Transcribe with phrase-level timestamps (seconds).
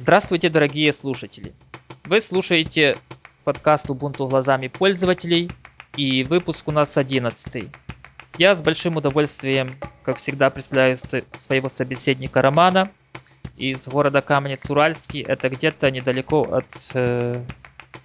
[0.00, 1.52] Здравствуйте, дорогие слушатели!
[2.06, 2.96] Вы слушаете
[3.44, 5.50] подкаст Ubuntu глазами пользователей
[5.94, 7.68] и выпуск у нас 11.
[8.38, 9.68] Я с большим удовольствием,
[10.02, 12.90] как всегда, представляю своего собеседника Романа
[13.58, 15.20] из города Каменец-Уральский.
[15.20, 17.44] Это где-то недалеко от, э,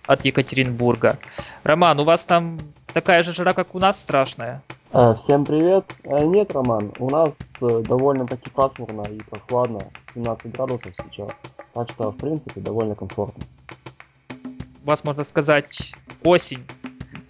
[0.06, 1.18] от Екатеринбурга.
[1.64, 4.62] Роман, у вас там такая же жара, как у нас, страшная?
[4.98, 5.94] Э, всем привет.
[6.06, 9.80] Э, нет, Роман, у нас э, довольно-таки пасмурно и прохладно,
[10.14, 11.42] 17 градусов сейчас,
[11.76, 13.44] так что, в принципе, довольно комфортно.
[14.84, 15.94] У вас, можно сказать,
[16.24, 16.64] осень,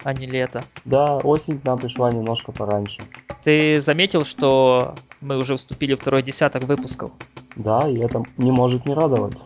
[0.04, 0.62] а не лето.
[0.84, 3.02] Да, осень к нам пришла немножко пораньше.
[3.42, 7.10] Ты заметил, что мы уже вступили в второй десяток выпусков?
[7.56, 9.36] Да, и это не может не радовать.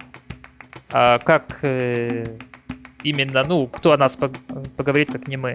[0.92, 2.36] А как э,
[3.02, 4.18] именно, ну, кто о нас
[4.76, 5.54] поговорит, как не мы?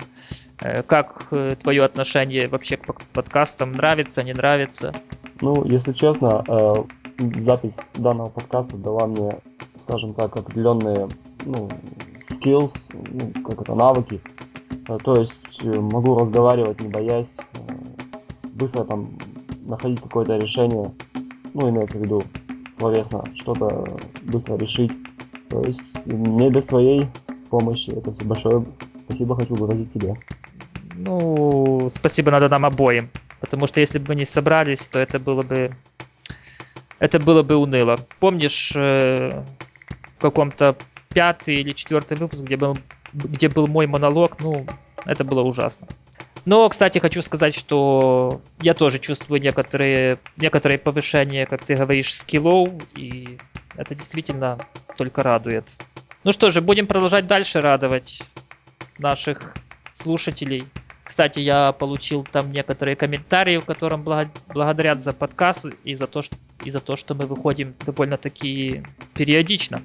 [0.61, 3.73] Э, как э, твое отношение вообще к подкастам?
[3.73, 4.91] Нравится, не нравится?
[5.41, 6.73] Ну, если честно, э,
[7.17, 9.39] запись данного подкаста дала мне,
[9.75, 11.07] скажем так, определенные
[11.45, 11.69] ну,
[12.19, 12.73] skills,
[13.11, 14.21] ну, как это, навыки.
[15.03, 17.35] То есть могу разговаривать, не боясь,
[18.53, 19.17] быстро там
[19.65, 20.91] находить какое-то решение,
[21.53, 22.23] ну, имеется в виду
[22.77, 23.85] словесно, что-то
[24.23, 24.91] быстро решить.
[25.49, 27.07] То есть не без твоей
[27.49, 27.91] помощи.
[27.91, 28.65] Это все большое
[29.05, 30.15] спасибо хочу выразить тебе.
[30.95, 33.09] Ну, спасибо надо нам обоим.
[33.39, 35.71] Потому что если бы мы не собрались, то это было бы...
[36.99, 37.97] Это было бы уныло.
[38.19, 39.43] Помнишь э,
[40.17, 40.75] в каком-то
[41.09, 42.77] пятый или четвертый выпуск, где был,
[43.13, 44.39] где был мой монолог?
[44.39, 44.65] Ну,
[45.05, 45.87] это было ужасно.
[46.45, 52.69] Но, кстати, хочу сказать, что я тоже чувствую некоторые, некоторые повышения, как ты говоришь, скиллов,
[52.95, 53.39] и
[53.75, 54.59] это действительно
[54.95, 55.65] только радует.
[56.23, 58.21] Ну что же, будем продолжать дальше радовать
[58.99, 59.55] наших
[59.91, 60.65] слушателей.
[61.03, 66.35] Кстати, я получил там некоторые комментарии, в котором благодарят за подкаст и за то, что,
[66.65, 68.83] и за то, что мы выходим довольно-таки
[69.13, 69.81] периодично.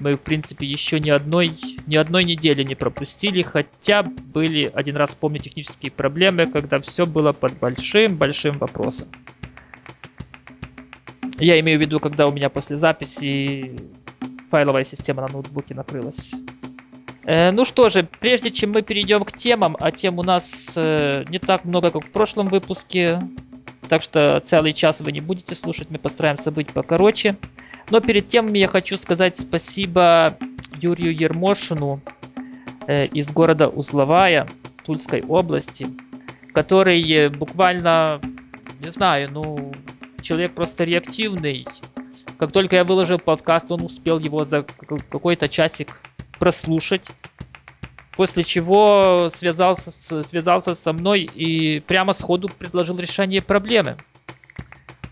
[0.00, 1.52] Мы, в принципе, еще ни одной,
[1.86, 7.32] ни одной недели не пропустили, хотя были один раз, помню, технические проблемы, когда все было
[7.32, 9.08] под большим-большим вопросом.
[11.38, 13.76] Я имею в виду, когда у меня после записи
[14.50, 16.34] файловая система на ноутбуке накрылась.
[17.24, 21.24] Э, ну что же, прежде чем мы перейдем к темам, а тем у нас э,
[21.28, 23.20] не так много, как в прошлом выпуске,
[23.92, 27.36] так что целый час вы не будете слушать, мы постараемся быть покороче.
[27.90, 30.34] Но перед тем я хочу сказать спасибо
[30.80, 32.00] Юрию Ермошину
[32.86, 34.48] э, из города Узловая
[34.86, 35.88] Тульской области,
[36.54, 38.22] который буквально,
[38.80, 39.74] не знаю, ну,
[40.22, 41.66] человек просто реактивный,
[42.38, 46.00] как только я выложил подкаст, он успел его за какой-то часик
[46.38, 47.10] прослушать.
[48.22, 53.96] После чего связался, с, связался со мной и прямо сходу предложил решение проблемы.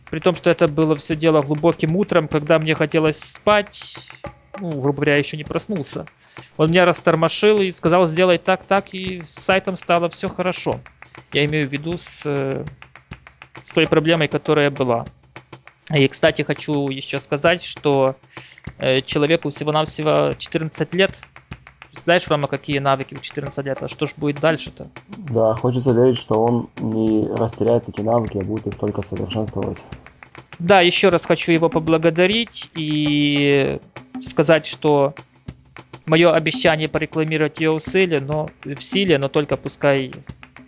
[0.09, 3.97] При том, что это было все дело глубоким утром, когда мне хотелось спать,
[4.61, 6.07] ну, грубо говоря, еще не проснулся.
[6.57, 10.81] Он меня растормошил и сказал сделай так, так, и с сайтом стало все хорошо.
[11.33, 12.23] Я имею в виду с,
[13.61, 15.05] с той проблемой, которая была.
[15.93, 18.15] И, кстати, хочу еще сказать, что
[18.79, 21.25] э, человеку всего-навсего 14 лет.
[21.93, 23.83] Знаешь, Рома, какие навыки в 14 лет?
[23.83, 24.89] А что ж будет дальше-то?
[25.17, 29.79] Да, хочется верить, что он не растеряет эти навыки, а будет их только совершенствовать.
[30.59, 33.81] Да, еще раз хочу его поблагодарить и
[34.23, 35.15] сказать, что
[36.07, 40.13] мое обещание порекламировать ее в силе, но в силе, но только пускай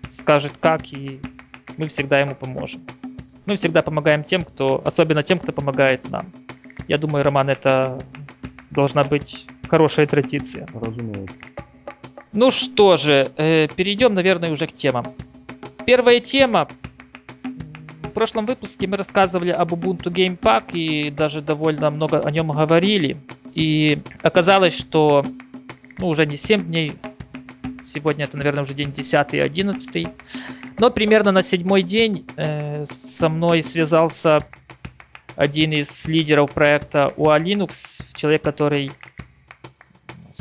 [0.09, 1.21] скажет как, и
[1.77, 2.83] мы всегда ему поможем.
[3.47, 6.33] Мы всегда помогаем тем, кто, особенно тем, кто помогает нам.
[6.89, 8.00] Я думаю, Роман, это
[8.71, 10.69] должна быть хорошая традиция.
[10.75, 11.34] Разумеется.
[12.34, 15.06] Ну что же, э, перейдем, наверное, уже к темам.
[15.87, 16.69] Первая тема.
[18.03, 22.50] В прошлом выпуске мы рассказывали об Ubuntu Game Pack и даже довольно много о нем
[22.50, 23.16] говорили.
[23.55, 25.25] И оказалось, что
[25.97, 26.93] ну, уже не 7 дней,
[27.83, 30.06] сегодня это, наверное, уже день 10 и 11.
[30.78, 34.41] Но примерно на седьмой день э, со мной связался
[35.36, 38.91] один из лидеров проекта UA Linux, человек, который,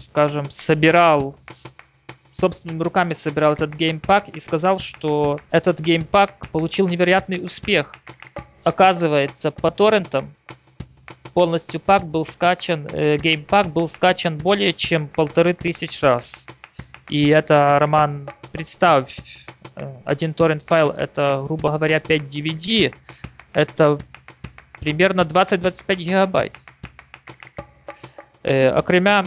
[0.01, 1.35] скажем, собирал
[2.33, 7.95] собственными руками собирал этот геймпак и сказал, что этот геймпак получил невероятный успех.
[8.63, 10.33] Оказывается, по торрентам
[11.33, 16.47] полностью пак был скачан, э, геймпак был скачан более чем полторы тысяч раз.
[17.09, 19.17] И это, Роман, представь,
[20.05, 22.93] один торрент файл это, грубо говоря, 5 DVD.
[23.53, 23.97] Это
[24.79, 26.57] примерно 20-25 гигабайт.
[28.43, 29.25] Э, окремя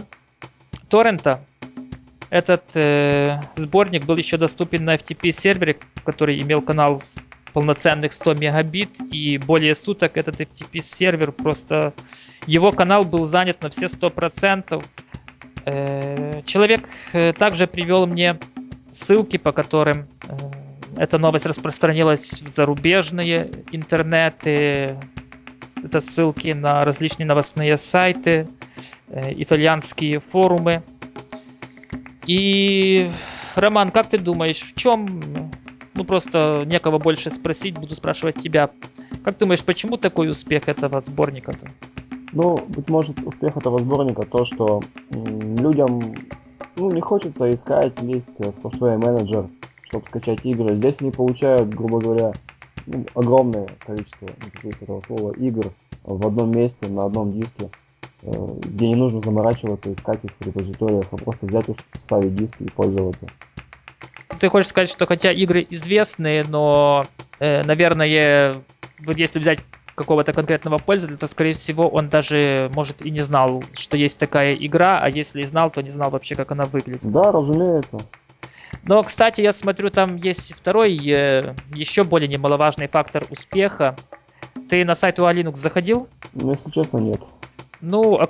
[0.95, 1.45] торрента,
[2.31, 7.03] этот э, сборник был еще доступен на FTP сервере, который имел канал
[7.53, 11.95] полноценных 100 мегабит, и более суток этот FTP сервер просто...
[12.47, 14.85] Его канал был занят на все 100%.
[15.65, 18.39] Э, человек э, также привел мне
[18.93, 20.37] ссылки, по которым э,
[20.97, 24.97] эта новость распространилась в зарубежные интернеты.
[25.83, 28.49] Это ссылки на различные новостные сайты,
[29.11, 30.83] итальянские форумы.
[32.27, 33.11] И,
[33.55, 35.23] Роман, как ты думаешь, в чем...
[35.97, 38.71] Ну, просто некого больше спросить, буду спрашивать тебя.
[39.23, 41.69] Как думаешь, почему такой успех этого сборника-то?
[42.33, 46.17] Ну, быть может, успех этого сборника то, что людям
[46.75, 49.49] ну, не хочется искать, лезть в софтвер менеджер,
[49.83, 50.75] чтобы скачать игры.
[50.77, 52.33] Здесь они получают, грубо говоря,
[52.87, 54.29] ну, огромное количество,
[54.63, 55.73] не этого слова, игр
[56.05, 57.71] в одном месте, на одном диске,
[58.23, 58.31] э,
[58.63, 61.67] где не нужно заморачиваться, искать их в репозиториях, а просто взять,
[61.99, 63.27] вставить диски и пользоваться.
[64.39, 67.07] Ты хочешь сказать, что хотя игры известные, но,
[67.39, 68.63] э, наверное,
[68.99, 69.61] вот если взять
[69.95, 74.55] какого-то конкретного пользователя, то, скорее всего, он даже, может, и не знал, что есть такая
[74.55, 77.11] игра, а если и знал, то не знал вообще, как она выглядит.
[77.11, 77.99] Да, разумеется.
[78.87, 83.97] Но, кстати, я смотрю, там есть второй, э, еще более немаловажный фактор успеха.
[84.69, 86.09] Ты на сайт Linux заходил?
[86.35, 87.21] Ну, если честно, нет.
[87.81, 88.29] Ну, а,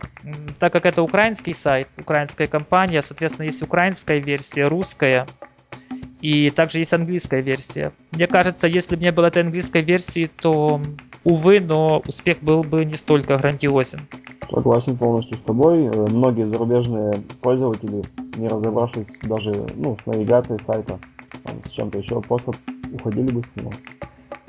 [0.59, 5.27] так как это украинский сайт, украинская компания, соответственно, есть украинская версия, русская.
[6.21, 7.93] И также есть английская версия.
[8.13, 10.81] Мне кажется, если бы не было этой английской версии, то
[11.25, 14.01] Увы, но успех был бы не столько грандиозен.
[14.51, 15.87] Согласен полностью с тобой.
[15.87, 18.05] Э, многие зарубежные пользователи,
[18.37, 20.99] не разобравшись даже ну, с навигацией сайта,
[21.43, 22.53] там, с чем-то еще, просто
[22.93, 23.73] уходили бы с него.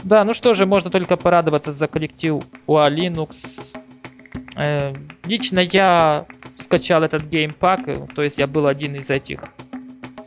[0.03, 3.75] Да, ну что же, можно только порадоваться за коллектив UA Linux.
[4.55, 4.93] Э,
[5.25, 9.41] лично я скачал этот геймпак, э, то есть я был один из этих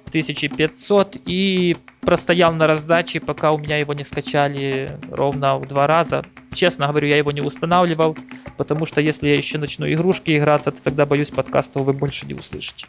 [0.08, 6.25] 1500 и простоял на раздаче, пока у меня его не скачали ровно в два раза.
[6.52, 8.16] Честно говорю, я его не устанавливал,
[8.56, 12.34] потому что если я еще начну игрушки играться, то тогда, боюсь, подкастов вы больше не
[12.34, 12.87] услышите.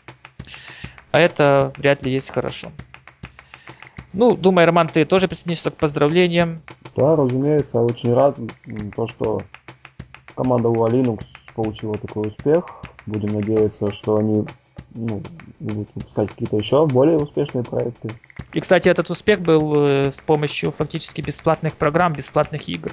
[1.12, 2.72] А это вряд ли есть хорошо.
[4.14, 6.62] Ну, думаю, Роман, ты тоже присоединишься к поздравлениям.
[6.96, 8.38] Да, разумеется, очень рад,
[8.96, 9.42] то, что
[10.36, 12.66] команда UA Linux получила такой успех.
[13.06, 14.46] Будем надеяться, что они
[14.92, 15.22] ну,
[15.60, 18.10] будут выпускать какие-то еще более успешные проекты.
[18.54, 22.92] И, кстати, этот успех был э, с помощью фактически бесплатных программ, бесплатных игр.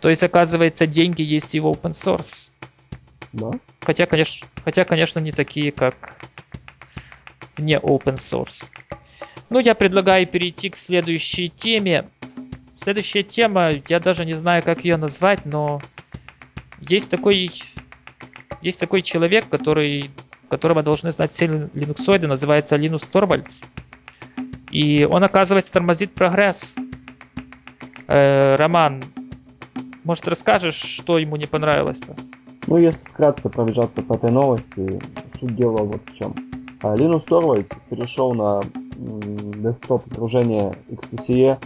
[0.00, 2.52] То есть, оказывается, деньги есть и в open source.
[3.32, 3.50] Да.
[3.80, 6.16] Хотя, конечно, хотя, конечно, не такие, как
[7.58, 8.72] не open source.
[9.50, 12.08] Ну, я предлагаю перейти к следующей теме.
[12.76, 15.80] Следующая тема, я даже не знаю, как ее назвать, но
[16.80, 17.50] есть такой,
[18.60, 20.10] есть такой человек, который,
[20.52, 23.64] которого должны знать все линуксоиды, называется Linus Torvalds.
[24.70, 26.76] И он, оказывается, тормозит прогресс.
[28.06, 29.02] Э, Роман,
[30.04, 32.14] может, расскажешь, что ему не понравилось-то?
[32.66, 35.00] Ну, если вкратце пробежаться по этой новости,
[35.40, 36.34] суть дела вот в чем.
[36.82, 38.60] А, Linus Torvalds перешел на
[38.98, 41.58] десктоп окружение XPCE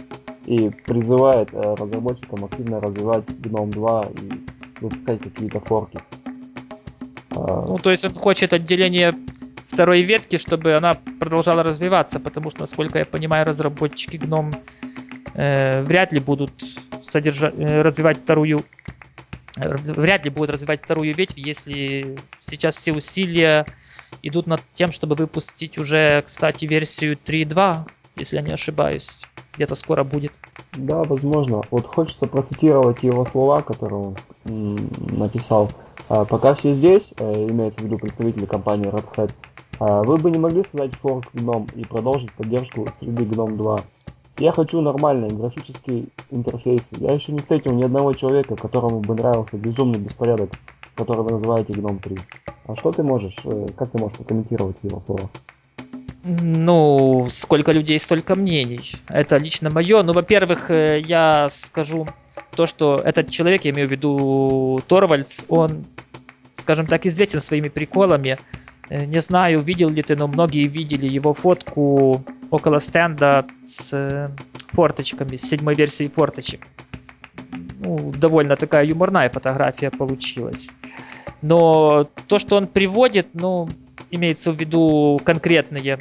[0.45, 5.99] и призывает э, разработчикам активно развивать GNOME 2 и выпускать какие-то форки.
[7.37, 9.13] А, ну, то есть он хочет отделение
[9.67, 14.55] второй ветки, чтобы она продолжала развиваться, потому что, насколько я понимаю, разработчики GNOME
[15.35, 16.63] э, вряд ли будут
[17.03, 18.63] содержать, э, развивать вторую
[19.57, 23.65] э, вряд ли будут развивать вторую ветвь, если сейчас все усилия
[24.23, 29.25] идут над тем, чтобы выпустить уже, кстати, версию 3.2, если я не ошибаюсь.
[29.55, 30.33] Где-то скоро будет.
[30.73, 31.61] Да, возможно.
[31.71, 34.15] Вот хочется процитировать его слова, которые
[34.45, 34.77] он
[35.09, 35.71] написал.
[36.09, 39.31] «А, Пока все здесь, э, имеется в виду представители компании Red Hat,
[39.79, 43.83] а, вы бы не могли создать форк GNOME и продолжить поддержку среды GNOME 2.
[44.37, 46.91] Я хочу нормальный графический интерфейс.
[46.91, 50.57] Я еще не встретил ни одного человека, которому бы нравился безумный беспорядок,
[50.95, 52.25] который вы называете GNOME 3.
[52.65, 55.31] А что ты можешь, э, как ты можешь прокомментировать его слова?
[56.29, 58.81] Ну, сколько людей, столько мнений.
[59.07, 60.03] Это лично мое.
[60.03, 62.05] Ну, во-первых, э, я скажу
[62.51, 65.85] то, что этот человек, я имею в виду Торвальдс, он,
[66.55, 68.37] скажем так, известен своими приколами.
[68.89, 74.29] Э, не знаю, видел ли ты, но многие видели его фотку около стенда с э,
[74.73, 76.67] форточками, с седьмой версией форточек.
[77.79, 80.75] Ну, довольно такая юморная фотография получилась.
[81.41, 83.69] Но то, что он приводит, ну,
[84.11, 85.99] имеется в виду конкретные,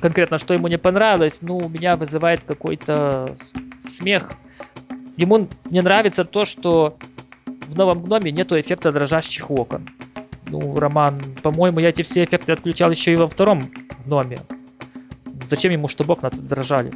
[0.00, 3.36] конкретно, что ему не понравилось, ну, у меня вызывает какой-то
[3.84, 4.32] смех.
[5.16, 6.96] Ему не нравится то, что
[7.46, 9.88] в новом гноме нету эффекта дрожащих окон.
[10.48, 13.70] Ну, Роман, по-моему, я эти все эффекты отключал еще и во втором
[14.04, 14.38] гноме.
[15.46, 16.92] Зачем ему, чтобы окна дрожали?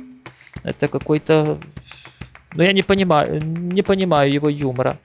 [0.63, 1.59] Это какой-то
[2.55, 4.99] Но я не понимаю, не понимаю его юмора.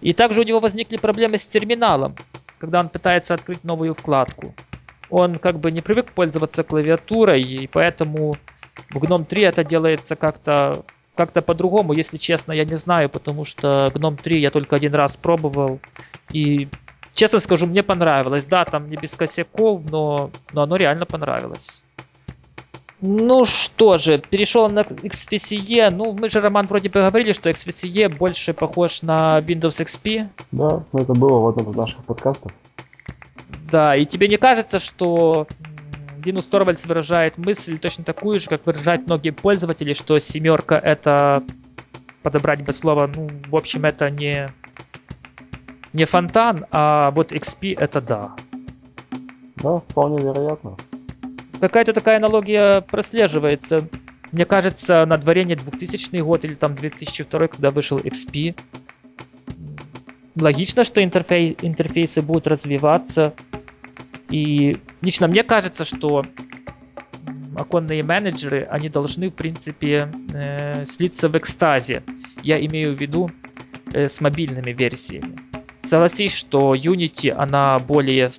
[0.00, 2.14] И также у него возникли проблемы с терминалом,
[2.58, 4.54] когда он пытается открыть новую вкладку.
[5.10, 8.36] Он как бы не привык пользоваться клавиатурой, и поэтому
[8.90, 10.84] в GNOME 3 это делается как-то
[11.16, 15.16] как-то по-другому, если честно, я не знаю, потому что GNOME 3 я только один раз
[15.16, 15.80] пробовал,
[16.30, 16.68] и
[17.14, 18.44] честно скажу, мне понравилось.
[18.44, 21.84] Да, там не без косяков, но, но оно реально понравилось.
[23.08, 25.90] Ну что же, перешел на XPCE.
[25.90, 30.28] Ну, мы же, Роман, вроде бы говорили, что XPCE больше похож на Windows XP.
[30.50, 32.50] Да, ну это было в одном из наших подкастов.
[33.70, 35.46] Да, и тебе не кажется, что
[36.24, 41.44] Линус Торвальдс выражает мысль точно такую же, как выражают многие пользователи, что семерка это
[42.24, 44.48] подобрать бы слово, ну, в общем, это не
[45.92, 48.32] не фонтан, а вот XP это да.
[49.62, 50.76] Да, вполне вероятно.
[51.60, 53.88] Какая-то такая аналогия прослеживается.
[54.32, 58.54] Мне кажется, на дворе не 2000 год или там 2002, когда вышел XP.
[60.38, 63.32] Логично, что интерфейс, интерфейсы будут развиваться.
[64.28, 66.24] И лично мне кажется, что
[67.56, 72.02] оконные менеджеры, они должны, в принципе, э, слиться в экстазе.
[72.42, 73.30] Я имею в виду
[73.92, 75.36] э, с мобильными версиями.
[75.80, 78.30] Согласись, что Unity, она более,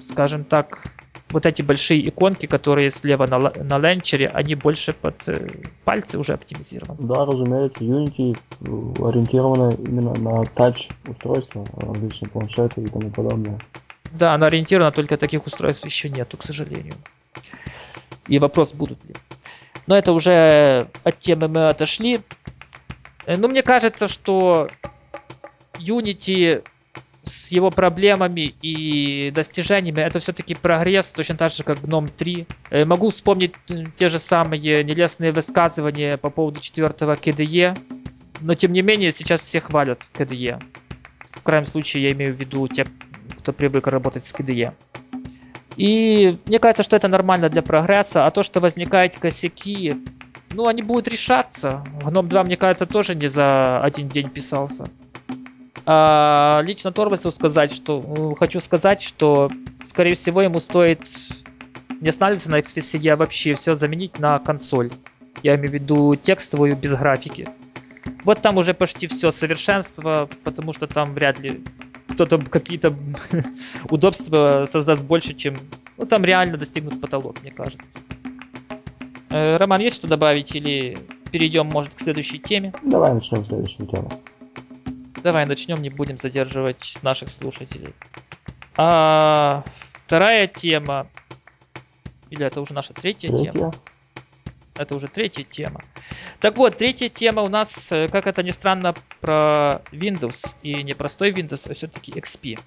[0.00, 0.91] скажем так,
[1.32, 5.48] вот эти большие иконки, которые слева на, на ленчере, они больше под э,
[5.84, 6.98] пальцы уже оптимизированы.
[7.00, 13.58] Да, разумеется, Unity э, ориентирована именно на тач устройства, различные планшеты и тому подобное.
[14.12, 16.94] Да, она ориентирована, только таких устройств еще нету, к сожалению.
[18.28, 19.14] И вопрос, будут ли.
[19.86, 22.20] Но это уже от темы мы отошли.
[23.24, 24.68] Э, Но ну, мне кажется, что
[25.78, 26.62] Unity
[27.24, 32.46] с его проблемами и достижениями это все-таки прогресс, точно так же, как GNOME 3.
[32.70, 33.54] Э, могу вспомнить
[33.96, 37.78] те же самые нелестные высказывания по поводу четвертого KDE,
[38.40, 40.62] но тем не менее сейчас все хвалят KDE.
[41.30, 42.86] В крайнем случае я имею в виду те,
[43.38, 44.72] кто привык работать с KDE.
[45.76, 49.94] И мне кажется, что это нормально для прогресса, а то, что возникают косяки,
[50.52, 51.84] ну, они будут решаться.
[52.04, 54.88] Гном 2, мне кажется, тоже не за один день писался.
[55.84, 59.50] А, лично Торвальцу сказать, что хочу сказать, что,
[59.84, 61.00] скорее всего, ему стоит
[62.00, 64.90] не останавливаться на XPCE, а вообще все заменить на консоль.
[65.42, 67.48] Я имею в виду текстовую без графики.
[68.24, 71.62] Вот там уже почти все совершенство, потому что там вряд ли
[72.08, 72.94] кто-то какие-то
[73.90, 75.56] удобства создаст больше, чем...
[75.96, 78.00] Ну, там реально достигнут потолок, мне кажется.
[79.30, 80.96] Э, Роман, есть что добавить или
[81.30, 82.72] перейдем, может, к следующей теме?
[82.82, 84.10] Давай начнем следующую тему.
[85.22, 87.94] Давай начнем, не будем задерживать наших слушателей.
[88.76, 89.62] А
[90.06, 91.06] вторая тема,
[92.30, 93.52] или это уже наша третья, третья.
[93.52, 93.72] тема?
[94.74, 95.82] Это уже третья тема.
[96.40, 100.56] Так вот, третья тема у нас, э, как это ни странно, про Windows.
[100.62, 102.58] И не простой Windows, а все-таки XP.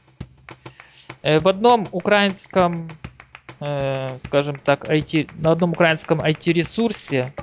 [1.24, 2.88] Э, в одном украинском,
[3.60, 7.34] э, скажем так, IT, на одном украинском IT-ресурсе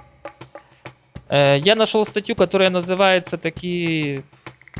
[1.30, 4.22] я нашел статью, которая называется такие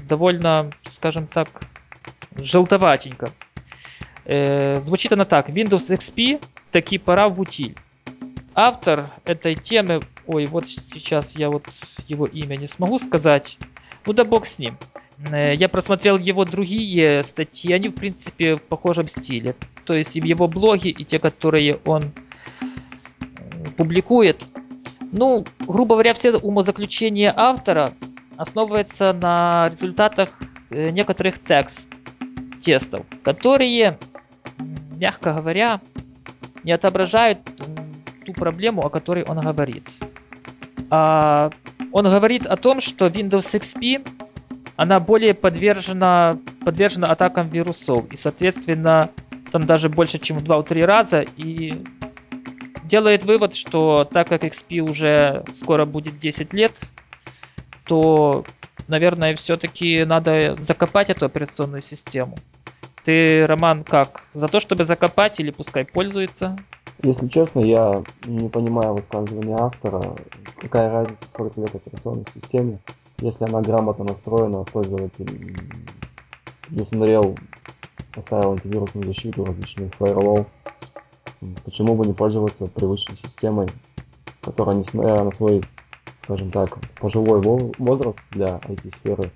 [0.08, 1.48] довольно, скажем так,
[2.36, 3.30] желтоватенько.
[4.24, 5.48] Звучит она так.
[5.48, 7.76] Windows XP таки пора в утиль.
[8.54, 11.64] Автор этой темы, ой, вот сейчас я вот
[12.06, 13.58] его имя не смогу сказать,
[14.04, 14.76] ну да бог с ним.
[15.30, 19.54] Э, я просмотрел его другие статьи, они в принципе в похожем стиле.
[19.84, 22.02] То есть и его блоги, и те, которые он
[22.60, 24.44] э, публикует.
[25.12, 27.92] Ну, грубо говоря, все умозаключения автора
[28.42, 31.88] основываются на результатах э, некоторых текст
[32.60, 33.98] тестов, которые,
[34.96, 35.80] мягко говоря,
[36.62, 37.40] не отображают
[38.24, 39.88] ту проблему, о которой он говорит.
[40.90, 41.50] А,
[41.92, 44.06] он говорит о том, что Windows XP
[44.76, 48.10] она более подвержена, подвержена атакам вирусов.
[48.10, 49.10] И, соответственно,
[49.50, 51.24] там даже больше, чем в 2-3 раза.
[51.36, 51.82] И
[52.84, 56.80] делает вывод, что так как XP уже скоро будет 10 лет,
[57.92, 58.42] то,
[58.88, 62.38] наверное, все-таки надо закопать эту операционную систему.
[63.04, 64.22] Ты, Роман, как?
[64.32, 66.56] За то, чтобы закопать или пускай пользуется?
[67.02, 70.16] Если честно, я не понимаю высказывания автора.
[70.58, 72.78] Какая разница, сколько лет операционной системе,
[73.18, 75.54] если она грамотно настроена, пользователь
[76.70, 77.36] не смотрел,
[78.14, 80.46] поставил антивирусную защиту, различные firewall.
[81.66, 83.68] Почему бы не пользоваться привычной системой,
[84.40, 85.62] которая, несмотря на свой,
[86.24, 87.40] скажем так, пожилой
[87.78, 89.30] возраст для IT-сферы,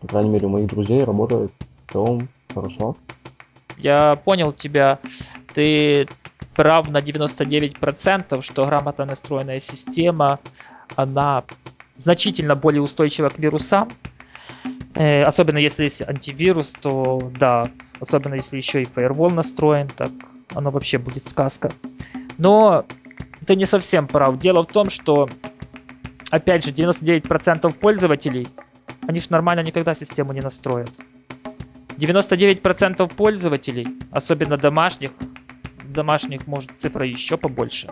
[0.00, 1.52] по крайней мере, у моих друзей работает
[1.86, 2.96] в целом хорошо.
[3.76, 4.98] Я понял тебя
[5.52, 6.08] ты
[6.54, 10.38] прав на 99%, что грамотно настроенная система,
[10.96, 11.44] она
[11.96, 13.90] значительно более устойчива к вирусам.
[14.94, 17.68] Э, особенно если есть антивирус, то да,
[18.00, 20.10] особенно если еще и фаервол настроен, так
[20.54, 21.72] оно вообще будет сказка.
[22.38, 22.84] Но
[23.44, 24.38] это не совсем прав.
[24.38, 25.28] Дело в том, что,
[26.30, 28.48] опять же, 99% пользователей,
[29.06, 30.90] они же нормально никогда систему не настроят.
[31.98, 35.10] 99% пользователей, особенно домашних,
[35.84, 37.88] домашних может цифра еще побольше,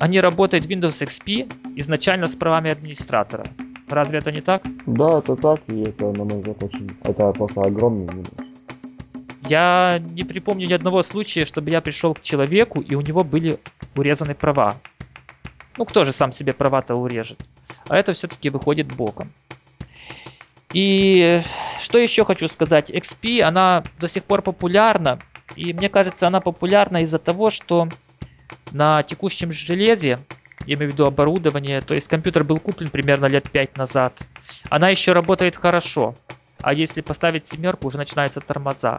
[0.00, 3.46] они работают в Windows XP изначально с правами администратора.
[3.88, 4.62] Разве это не так?
[4.86, 6.90] Да, это так, и это, на мой взгляд, очень...
[7.04, 8.28] Это просто огромный минус.
[9.48, 13.58] Я не припомню ни одного случая, чтобы я пришел к человеку, и у него были
[13.96, 14.76] урезаны права.
[15.76, 17.40] Ну, кто же сам себе права-то урежет?
[17.88, 19.32] А это все-таки выходит боком.
[20.72, 21.40] И
[21.80, 22.90] что еще хочу сказать?
[22.90, 25.18] XP, она до сих пор популярна.
[25.56, 27.88] И мне кажется, она популярна из-за того, что
[28.72, 30.18] на текущем железе,
[30.66, 34.26] я имею в виду оборудование, то есть компьютер был куплен примерно лет 5 назад,
[34.68, 36.16] она еще работает хорошо.
[36.60, 38.98] А если поставить семерку, уже начинаются тормоза.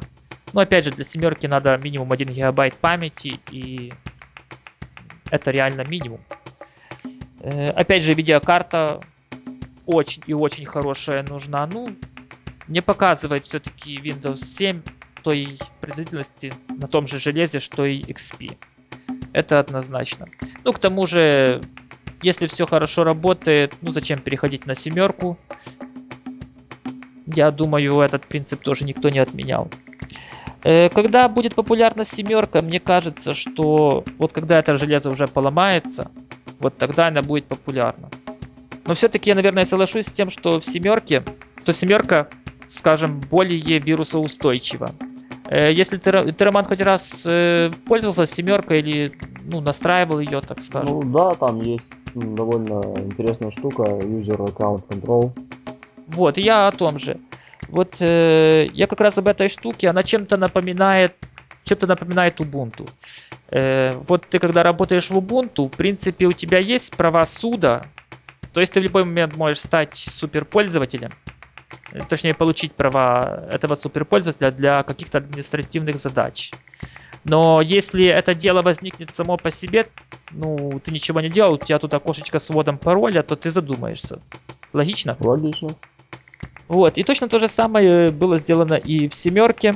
[0.54, 3.92] Но опять же, для семерки надо минимум 1 гигабайт памяти, и
[5.30, 6.22] это реально минимум.
[7.40, 9.02] Э, опять же, видеокарта
[9.86, 11.68] очень и очень хорошая нужна.
[11.68, 11.96] Ну,
[12.68, 14.82] не показывает все-таки Windows 7
[15.24, 18.58] той производительности на том же железе, что и XP.
[19.34, 20.28] Это однозначно.
[20.64, 21.62] Ну, к тому же,
[22.22, 25.38] если все хорошо работает, ну зачем переходить на семерку?
[27.26, 29.70] Я думаю, этот принцип тоже никто не отменял.
[30.66, 36.10] Э, когда будет популярна семерка, мне кажется, что вот когда это железо уже поломается,
[36.60, 38.10] вот тогда она будет популярна.
[38.88, 41.24] Но все-таки я, наверное, соглашусь с тем, что в семерке,
[41.62, 42.30] что семерка,
[42.68, 44.90] скажем, более вирусоустойчива.
[45.52, 49.12] Э, если ты, ты Роман, хоть раз э, пользовался семеркой или
[49.44, 51.00] ну, настраивал ее, так скажем?
[51.00, 55.32] Ну да, там есть довольно интересная штука, User Account Control.
[56.08, 57.20] Вот, я о том же.
[57.68, 61.16] Вот э, я как раз об этой штуке, она чем-то напоминает,
[61.64, 62.90] чем-то напоминает Ubuntu.
[63.50, 67.86] Э, вот ты когда работаешь в Ubuntu, в принципе, у тебя есть права суда,
[68.54, 71.12] то есть ты в любой момент можешь стать суперпользователем,
[71.92, 76.52] э, точнее получить права этого суперпользователя для каких-то административных задач.
[77.26, 79.88] Но если это дело возникнет само по себе,
[80.30, 84.22] ну, ты ничего не делал, у тебя тут окошечко с вводом пароля, то ты задумаешься.
[84.74, 85.18] Логично?
[85.20, 85.70] Логично.
[86.68, 89.76] Вот, и точно то же самое было сделано и в семерке.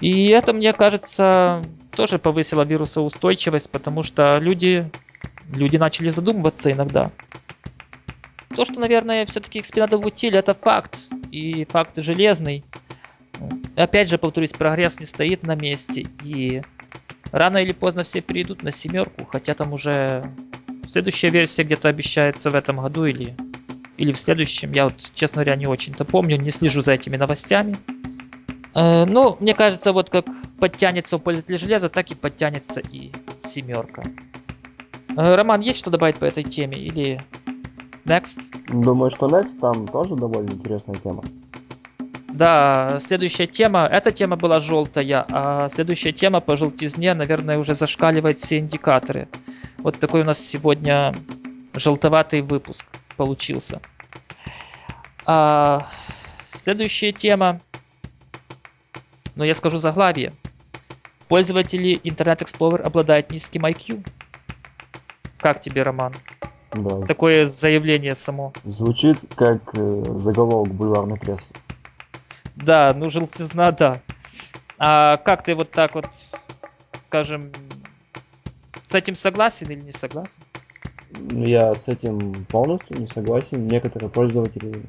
[0.00, 4.90] И это, мне кажется, тоже повысило вирусоустойчивость, потому что люди,
[5.54, 7.10] люди начали задумываться иногда.
[8.54, 10.98] То, что, наверное, все-таки XP надо в утиль, это факт.
[11.30, 12.64] И факт железный.
[13.76, 16.06] Опять же, повторюсь, прогресс не стоит на месте.
[16.22, 16.62] И
[17.32, 20.24] рано или поздно все перейдут на семерку, хотя там уже
[20.86, 23.36] следующая версия где-то обещается в этом году или,
[23.96, 24.72] или в следующем.
[24.72, 27.76] Я вот, честно говоря, не очень-то помню, не слежу за этими новостями.
[28.74, 30.26] Э, ну, мне кажется, вот как
[30.60, 34.02] подтянется у пользователя железа, так и подтянется и семерка.
[35.16, 37.20] Э, Роман, есть что добавить по этой теме или
[38.04, 38.54] Next.
[38.68, 41.22] Думаю, что Next там тоже довольно интересная тема.
[42.28, 43.88] Да, следующая тема.
[43.90, 49.26] Эта тема была желтая, а следующая тема по желтизне, наверное, уже зашкаливает все индикаторы.
[49.78, 51.14] Вот такой у нас сегодня
[51.72, 52.84] желтоватый выпуск
[53.16, 53.80] получился.
[55.24, 55.86] А,
[56.52, 57.60] следующая тема.
[59.34, 60.32] Но я скажу заглавие.
[61.28, 64.06] Пользователи Internet Explorer обладают низким IQ.
[65.38, 66.14] Как тебе, Роман?
[66.72, 67.00] Да.
[67.06, 68.52] Такое заявление само.
[68.64, 71.52] Звучит как э, заголовок бульварной прессы.
[72.54, 74.00] Да, ну желтизна, да.
[74.78, 76.06] А как ты вот так вот,
[77.00, 77.52] скажем,
[78.84, 80.42] с этим согласен или не согласен?
[81.30, 83.66] Я с этим полностью не согласен.
[83.66, 84.82] Некоторые пользователи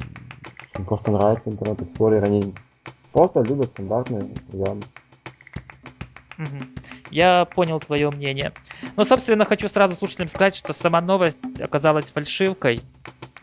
[0.85, 2.53] просто нравится интернет Explorer, они
[3.11, 4.81] просто любят стандартные программы.
[7.09, 8.53] Я понял твое мнение.
[8.95, 12.81] Но, собственно, хочу сразу слушателям сказать, что сама новость оказалась фальшивкой.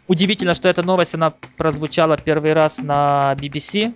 [0.06, 3.94] Удивительно, что эта новость, она прозвучала первый раз на BBC.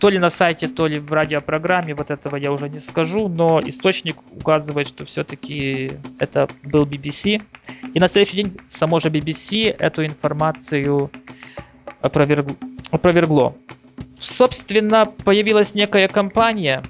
[0.00, 3.60] То ли на сайте, то ли в радиопрограмме, вот этого я уже не скажу, но
[3.60, 7.42] источник указывает, что все-таки это был BBC.
[7.92, 11.10] И на следующий день само же BBC эту информацию
[12.00, 12.48] опроверг...
[12.90, 13.54] опровергло.
[14.16, 16.82] Собственно, появилась некая компания,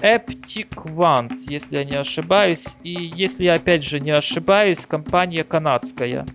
[0.00, 2.76] One, если я не ошибаюсь.
[2.82, 6.26] И если я опять же не ошибаюсь, компания канадская.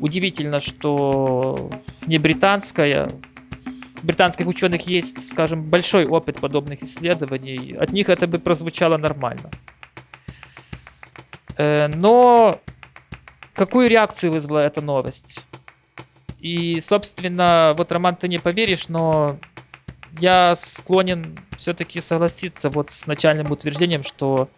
[0.00, 1.70] Удивительно, что
[2.06, 3.08] не британская.
[4.02, 7.74] Британских ученых есть, скажем, большой опыт подобных исследований.
[7.74, 9.50] От них это бы прозвучало нормально.
[11.56, 12.60] Э, но
[13.54, 15.44] какую реакцию вызвала эта новость?
[16.40, 19.38] И, собственно, вот, Роман, ты не поверишь, но
[20.20, 24.48] я склонен все-таки согласиться вот с начальным утверждением, что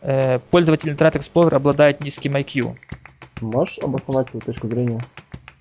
[0.00, 2.76] э, пользователь Internet Explorer обладает низким IQ.
[3.40, 5.00] Можешь обосновать свою точку зрения?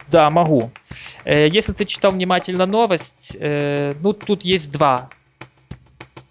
[0.07, 0.69] Да, могу.
[0.89, 0.93] Э,
[1.25, 5.09] если ты читал внимательно новость, э, ну тут есть два.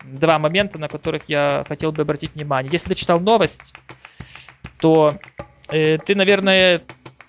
[0.04, 2.70] Два момента, на которых я хотел бы обратить внимание.
[2.72, 3.74] Если ты читал новость,
[4.80, 5.14] то
[5.68, 6.82] э, ты, наверное,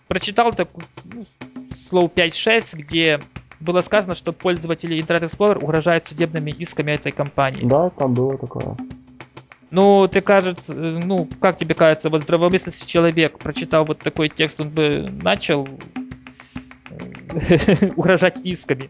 [0.08, 1.26] прочитал такую ну,
[1.72, 3.20] слов 5-6, где
[3.60, 7.66] было сказано, что пользователи Internet Explorer угрожают судебными исками этой компании.
[7.66, 8.76] Да, там было такое.
[9.70, 14.70] Ну, ты кажется, ну, как тебе кажется, вот здравомыслящий человек прочитал вот такой текст, он
[14.70, 16.01] бы начал э,
[17.96, 18.90] угрожать исками.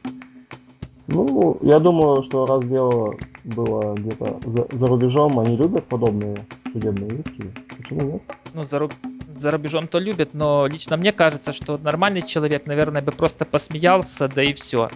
[1.08, 7.19] Ну, я думаю, что раз дело было где-то за, за рубежом, они любят подобные судебные
[7.19, 7.51] иски.
[7.77, 8.21] Почему нет?
[8.54, 8.88] Ну, за,
[9.36, 14.30] за рубежом то любят, но лично мне кажется, что нормальный человек, наверное, бы просто посмеялся,
[14.30, 14.89] да и все.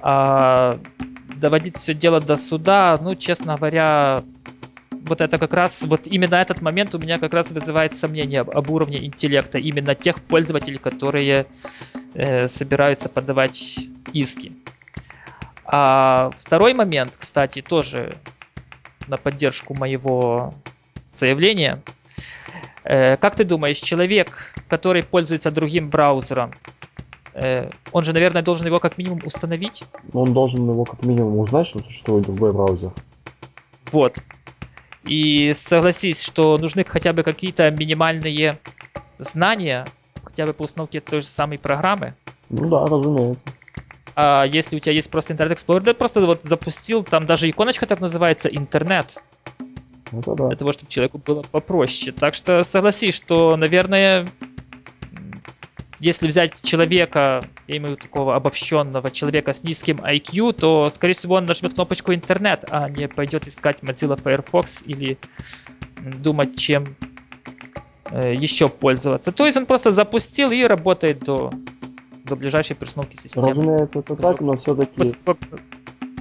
[0.00, 0.78] А
[1.36, 4.22] доводить все дело до суда, ну, честно говоря,
[5.06, 8.50] вот это как раз, вот именно этот момент у меня как раз вызывает сомнения об,
[8.50, 11.46] об уровне интеллекта именно тех пользователей, которые
[12.14, 13.78] э, собираются подавать
[14.12, 14.52] иски.
[15.64, 18.14] А второй момент, кстати, тоже
[19.08, 20.54] на поддержку моего
[21.10, 21.82] заявления.
[22.84, 26.52] Э, как ты думаешь, человек, который пользуется другим браузером,
[27.34, 29.82] э, он же, наверное, должен его как минимум установить?
[30.12, 32.92] Он должен его как минимум узнать, что существует другой браузер.
[33.92, 34.18] Вот.
[35.06, 38.58] И согласись, что нужны хотя бы какие-то минимальные
[39.18, 39.86] знания,
[40.24, 42.14] хотя бы по установке той же самой программы.
[42.50, 43.40] Ну да, разумеется.
[44.14, 47.86] А если у тебя есть просто Internet Explorer, ты просто вот запустил, там даже иконочка
[47.86, 49.22] так называется, интернет.
[50.10, 50.48] Это да.
[50.48, 52.12] Для того, чтобы человеку было попроще.
[52.12, 54.26] Так что согласись, что, наверное,
[55.98, 61.14] если взять человека, я имею в виду такого обобщенного человека с низким IQ, то, скорее
[61.14, 65.18] всего, он нажмет кнопочку интернет, а не пойдет искать Mozilla Firefox или
[66.22, 66.96] думать, чем
[68.10, 69.32] э, еще пользоваться.
[69.32, 71.50] То есть он просто запустил и работает до,
[72.24, 73.50] до ближайшей перестановки системы.
[73.50, 75.14] Разумеется, это так, но все-таки...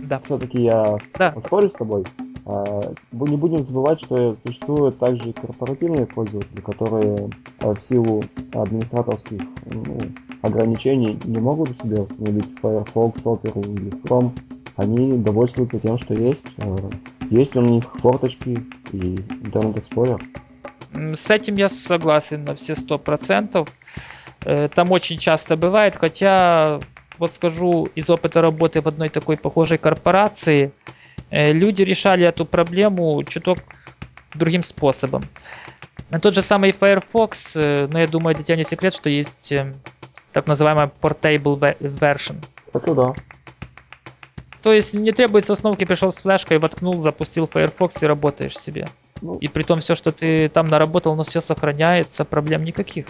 [0.02, 0.20] Да.
[0.20, 1.34] Все-таки я да.
[1.40, 2.04] спорю с тобой.
[2.46, 7.30] А, не будем забывать, что существуют также корпоративные пользователи, которые
[7.60, 9.98] а, в силу администраторских ну,
[10.46, 14.38] ограничений не могут себе установить Firefox, Opera или Chrome.
[14.76, 16.46] Они довольствуются тем, что есть.
[16.58, 16.76] А,
[17.30, 18.58] есть у них форточки
[18.92, 21.16] и Internet Explorer.
[21.16, 23.70] С этим я согласен на все сто процентов.
[24.46, 26.80] Э, там очень часто бывает, хотя
[27.18, 30.72] вот скажу из опыта работы в одной такой похожей корпорации–
[31.30, 33.60] Э, люди решали эту проблему чуток
[34.34, 35.24] другим способом.
[36.22, 39.74] Тот же самый Firefox, э, но я думаю, для тебя не секрет, что есть э,
[40.36, 42.44] так называемая portable version.
[42.74, 43.14] Это да.
[44.62, 48.90] То есть не требуется установки, пришел с флешкой, воткнул, запустил Firefox и работаешь себе.
[49.22, 53.06] Ну, и при том все, что ты там наработал, у нас все сохраняется, проблем никаких.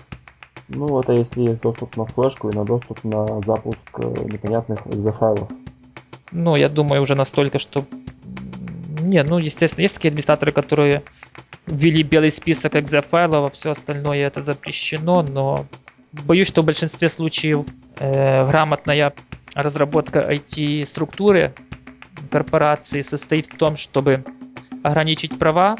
[0.67, 5.49] Ну, это если есть доступ на флешку и на доступ на запуск непонятных exe файлов.
[6.31, 7.85] Ну, я думаю, уже настолько, что
[9.01, 11.01] не, ну, естественно, есть такие администраторы, которые
[11.65, 15.65] ввели белый список exe-файлов, а все остальное это запрещено, но
[16.23, 17.65] боюсь, что в большинстве случаев
[17.97, 19.13] э, грамотная
[19.53, 21.53] разработка IT-структуры
[22.31, 24.23] корпорации состоит в том, чтобы
[24.83, 25.77] ограничить права,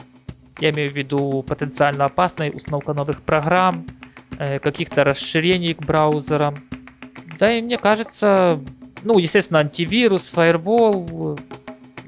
[0.60, 3.86] я имею в виду потенциально опасная установка новых программ,
[4.40, 6.56] э, каких-то расширений к браузерам.
[7.38, 8.62] Да и мне кажется,
[9.04, 11.38] ну, естественно, антивирус, фаервол,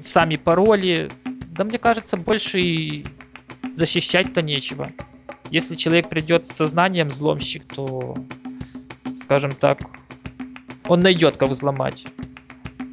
[0.00, 3.06] сами пароли, да мне кажется, больше и
[3.76, 4.88] защищать-то нечего.
[5.50, 8.14] Если человек придет с сознанием взломщик, то,
[9.16, 9.80] скажем так,
[10.86, 12.06] он найдет, как взломать.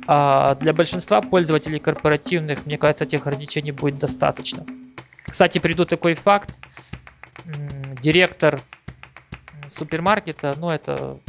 [0.08, 4.66] А для большинства пользователей корпоративных, мне кажется, этих ограничений будет достаточно.
[5.26, 6.60] Кстати, приду такой факт.
[8.02, 8.62] Директор
[9.68, 11.20] супермаркета, ну это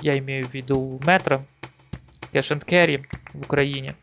[0.00, 1.42] я имею в виду метро,
[2.32, 3.96] Cash and Carry в Украине,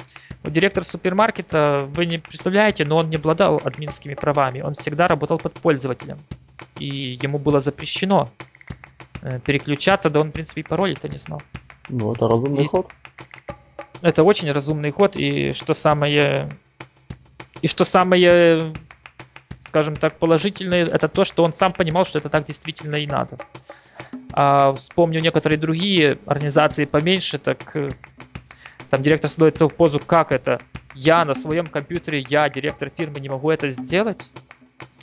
[0.44, 4.62] Директор супермаркета, вы не представляете, но он не обладал админскими правами.
[4.62, 6.20] Он всегда работал под пользователем.
[6.80, 8.30] И ему было запрещено
[9.22, 11.42] э, переключаться, да он, в принципе, и пароли-то не знал.
[11.90, 12.68] Ну, это разумный и...
[12.68, 12.92] ход.
[14.02, 16.50] Это очень разумный ход, и что самое...
[17.64, 18.74] И что самое,
[19.62, 23.40] скажем так, положительное, это то, что он сам понимал, что это так действительно и надо.
[24.32, 27.90] А вспомню некоторые другие организации поменьше, так э,
[28.92, 30.60] там директор становится в позу, как это?
[30.94, 34.32] Я на своем компьютере, я, директор фирмы, не могу это сделать?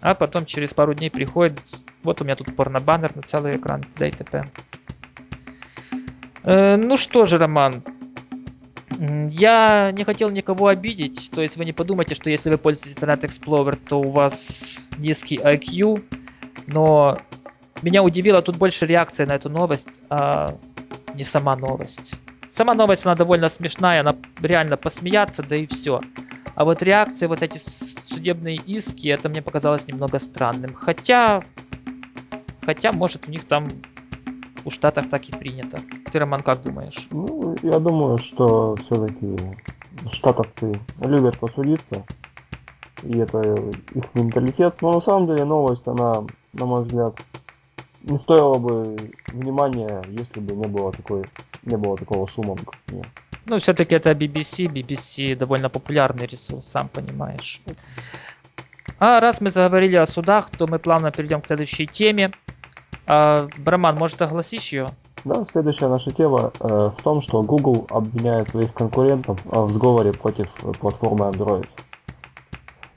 [0.04, 1.58] А потом через пару дней приходит,
[2.02, 4.08] вот у меня тут порно-баннер на целый экран, т.д.
[4.08, 4.44] и т.п.
[6.42, 7.82] Э, ну что же, Роман,
[9.30, 13.22] я не хотел никого обидеть, то есть вы не подумайте, что если вы пользуетесь Internet
[13.22, 16.04] Explorer, то у вас низкий IQ,
[16.66, 17.16] но
[17.80, 20.54] меня удивила тут больше реакция на эту новость, а
[21.14, 22.16] не сама новость.
[22.54, 26.00] Сама новость, она довольно смешная, она реально посмеяться, да и все.
[26.54, 30.72] А вот реакции, вот эти судебные иски, это мне показалось немного странным.
[30.72, 31.42] Хотя,
[32.64, 33.66] хотя, может, у них там
[34.64, 35.80] у Штатах так и принято.
[36.12, 37.08] Ты, Роман, как думаешь?
[37.10, 39.36] Ну, я думаю, что все-таки
[40.12, 42.06] штатовцы любят посудиться.
[43.02, 43.40] И это
[43.96, 44.80] их менталитет.
[44.80, 47.20] Но на самом деле новость, она, на мой взгляд,
[48.04, 48.96] не стоило бы
[49.32, 51.24] внимания, если бы не было такой,
[51.64, 52.56] не было такого шума
[52.90, 53.04] нее.
[53.46, 54.66] Ну, все-таки это BBC.
[54.66, 57.60] BBC довольно популярный ресурс, сам понимаешь.
[58.98, 62.30] А раз мы заговорили о судах, то мы плавно перейдем к следующей теме.
[63.06, 64.88] А, Роман, может, огласишь ее?
[65.24, 70.50] Да, следующая наша тема э, в том, что Google обвиняет своих конкурентов в сговоре против
[70.78, 71.66] платформы Android.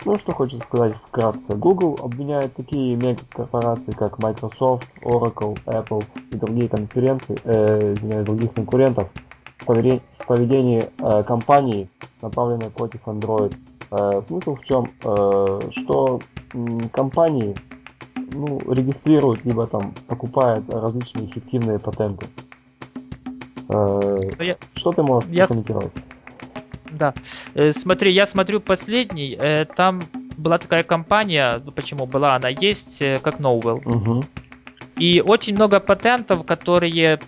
[0.07, 1.53] Ну, что хочется сказать вкратце.
[1.53, 9.09] Google обвиняет такие мегакорпорации, как Microsoft, Oracle, Apple и другие конференции, э, извиняюсь, других конкурентов
[9.57, 11.89] в поведении, в поведении э, компании,
[12.21, 13.53] направленной против Android.
[13.91, 14.89] Э, смысл в чем?
[15.03, 16.21] Э, что
[16.53, 17.53] э, компании
[18.31, 22.27] ну, регистрируют, либо там покупают различные эффективные патенты.
[23.67, 24.55] Э, я...
[24.73, 25.47] Что ты можешь я...
[25.47, 25.91] прокомментировать?
[26.91, 27.13] Да.
[27.53, 29.37] Э, смотри, я смотрю последний.
[29.39, 30.01] Э, там
[30.37, 33.81] была такая компания, ну почему была, она есть, э, как Novel.
[33.85, 34.25] Угу.
[34.97, 37.19] И очень много патентов, которые,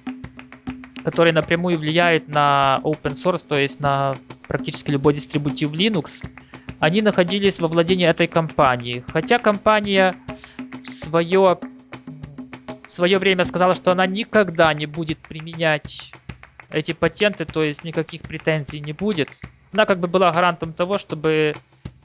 [1.04, 4.16] которые напрямую влияют на open source, то есть на
[4.48, 6.26] практически любой дистрибутив Linux,
[6.80, 9.04] они находились во владении этой компании.
[9.12, 10.16] Хотя компания
[10.84, 11.60] в свое,
[12.86, 16.12] в свое время сказала, что она никогда не будет применять
[16.72, 19.42] эти патенты, то есть никаких претензий не будет.
[19.74, 21.54] Она как бы была гарантом того, чтобы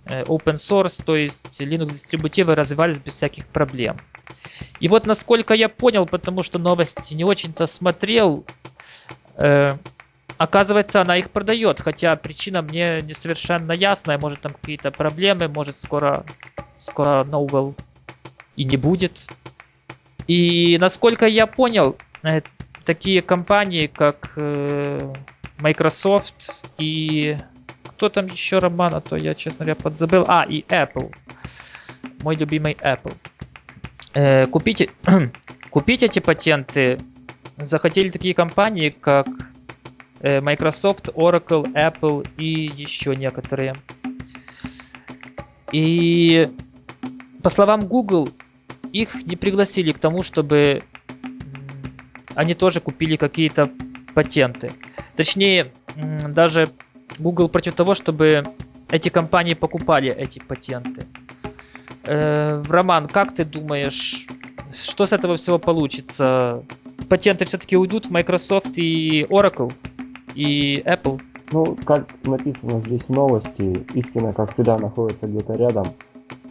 [0.07, 3.97] э, open source, то есть Linux дистрибутивы развивались без всяких проблем.
[4.81, 8.45] И вот насколько я понял, потому что новости не очень-то смотрел,
[9.37, 9.77] э,
[10.37, 15.79] оказывается, она их продает, хотя причина мне не совершенно ясная, может там какие-то проблемы, может
[15.79, 16.25] скоро,
[16.79, 17.77] скоро Novel
[18.57, 19.27] и не будет.
[20.27, 22.41] И насколько я понял, э,
[22.85, 25.13] такие компании, как э,
[25.59, 27.37] Microsoft и
[27.85, 30.25] кто там еще, Роман, а то я, честно говоря, подзабыл.
[30.27, 31.15] А, и Apple.
[32.23, 33.15] Мой любимый Apple.
[34.15, 34.91] Э, купите,
[35.71, 36.99] купить эти патенты
[37.57, 39.29] захотели такие компании, как
[40.21, 43.75] э, Microsoft, Oracle, Apple и еще некоторые.
[45.73, 46.49] И
[47.43, 48.29] по словам Google,
[48.93, 50.83] их не пригласили к тому, чтобы
[52.35, 53.71] они тоже купили какие-то
[54.15, 54.73] патенты.
[55.17, 56.69] Точнее, даже
[57.19, 58.45] Google против того, чтобы
[58.91, 61.07] эти компании покупали эти патенты.
[62.07, 64.27] Э, Роман, как ты думаешь,
[64.75, 66.63] что с этого всего получится?
[67.09, 69.73] Патенты все-таки уйдут в Microsoft и Oracle
[70.35, 71.21] и Apple?
[71.53, 75.87] Ну, как написано здесь в новости, истина, как всегда, находится где-то рядом.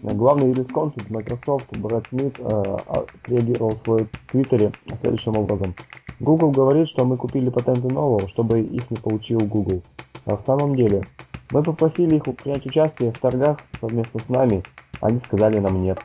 [0.04, 5.74] Главный юрисконсульт Microsoft Брэд Смит э, отреагировал в своем твиттере следующим образом.
[6.20, 9.82] Google говорит, что мы купили патенты нового, чтобы их не получил Google.
[10.26, 11.04] А в самом деле,
[11.52, 14.64] мы попросили их принять участие в торгах совместно с нами,
[15.00, 16.00] они сказали нам нет.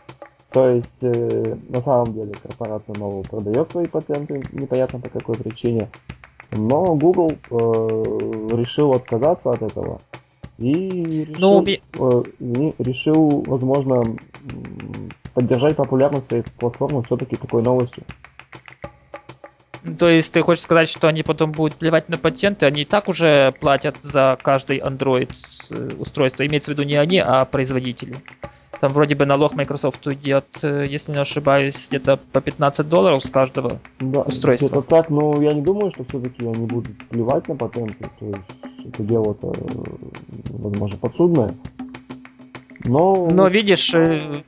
[0.53, 5.91] То есть, э, на самом деле, корпорация нового продает свои патенты, непонятно по какой причине,
[6.53, 7.57] но Google э,
[8.57, 10.01] решил отказаться от этого
[10.59, 11.65] и решил,
[12.41, 14.17] ну, э, решил, возможно,
[15.35, 18.03] поддержать популярность своей платформы все-таки такой новостью.
[19.99, 23.09] То есть ты хочешь сказать, что они потом будут плевать на патенты, они и так
[23.09, 25.31] уже платят за каждый Android
[25.71, 26.45] э, устройство.
[26.45, 28.17] Имеется в виду не они, а производители.
[28.81, 33.31] Там вроде бы налог Microsoft идет, э, если не ошибаюсь, где-то по 15 долларов с
[33.31, 34.67] каждого да, устройства.
[34.69, 38.09] Это так, но я не думаю, что все-таки они будут плевать на патенты.
[38.21, 39.53] То есть это дело-то,
[40.51, 41.55] возможно, подсудное.
[42.85, 43.29] Но...
[43.31, 43.93] Но видишь...
[43.95, 44.43] Э,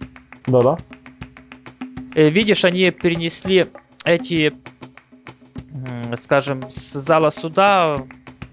[0.46, 0.78] Да-да.
[2.14, 3.66] Видишь, они перенесли
[4.04, 4.52] эти
[6.16, 7.96] скажем, с зала суда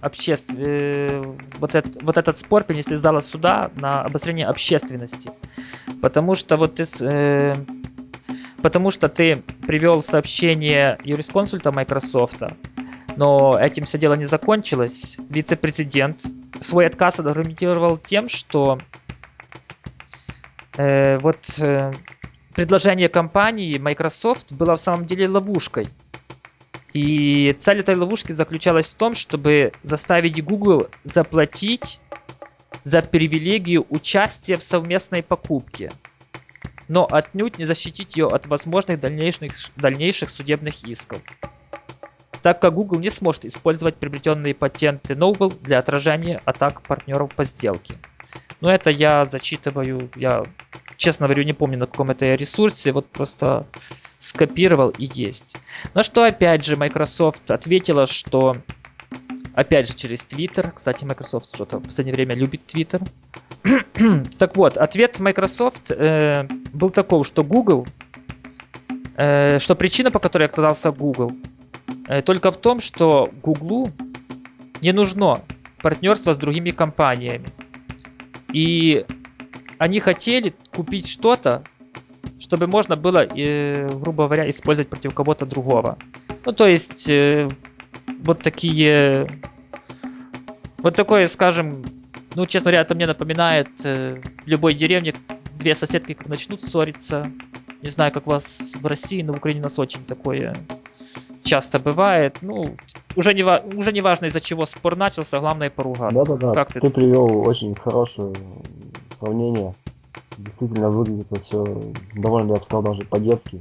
[0.07, 0.51] обществ...
[0.55, 1.21] э,
[1.59, 5.31] вот, это, вот этот спор перенесли с зала суда на обострение общественности.
[6.01, 6.85] Потому что вот ты...
[7.01, 7.53] Э,
[8.61, 12.41] потому что ты привел сообщение юрисконсульта Microsoft,
[13.15, 15.17] но этим все дело не закончилось.
[15.29, 16.25] Вице-президент
[16.59, 18.77] свой отказ аргументировал тем, что
[20.77, 21.91] э, вот э,
[22.53, 25.87] предложение компании Microsoft было в самом деле ловушкой.
[26.97, 31.99] И цель этой ловушки заключалась в том, чтобы заставить Google заплатить
[32.83, 35.91] за привилегию участия в совместной покупке,
[36.87, 41.21] но отнюдь не защитить ее от возможных дальнейших, дальнейших судебных исков
[42.41, 47.95] так как Google не сможет использовать приобретенные патенты Noble для отражения атак партнеров по сделке.
[48.61, 50.43] Но это я зачитываю, я,
[50.95, 53.67] честно говорю, не помню на каком это ресурсе, вот просто
[54.19, 55.57] скопировал и есть.
[55.93, 58.57] На что опять же Microsoft ответила, что
[59.53, 63.07] опять же через Twitter, кстати, Microsoft что-то в последнее время любит Twitter.
[64.37, 67.85] так вот, ответ Microsoft э, был таков, что Google,
[69.17, 71.31] э, что причина, по которой оказался Google,
[72.07, 73.91] Э, только в том, что Гуглу
[74.81, 75.41] не нужно
[75.81, 77.47] партнерство с другими компаниями.
[78.53, 79.05] И
[79.77, 81.63] они хотели купить что-то,
[82.39, 85.97] чтобы можно было, э, грубо говоря, использовать против кого-то другого.
[86.45, 87.49] Ну, то есть, э,
[88.19, 89.27] вот такие...
[90.77, 91.83] Вот такое, скажем,
[92.35, 95.13] ну, честно говоря, это мне напоминает э, любой деревне
[95.57, 97.29] две соседки начнут ссориться.
[97.81, 100.55] Не знаю, как у вас в России, но в Украине у нас очень такое
[101.47, 102.37] часто бывает.
[102.41, 102.75] Ну,
[103.15, 106.35] уже не, уже не важно, из-за чего спор начался, главное поругаться.
[106.35, 106.79] Да-да-да, как ты...
[106.79, 108.33] ты привел очень хорошее
[109.19, 109.73] сравнение.
[110.37, 111.65] Действительно выглядит это все
[112.15, 113.59] довольно, я бы сказал, даже по-детски.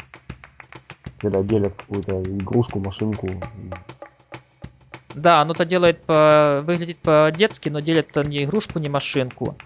[1.19, 3.29] Когда делят какую-то игрушку, машинку.
[5.15, 6.63] Да, оно-то делает по...
[6.67, 9.57] выглядит по-детски, но делит не игрушку, не машинку.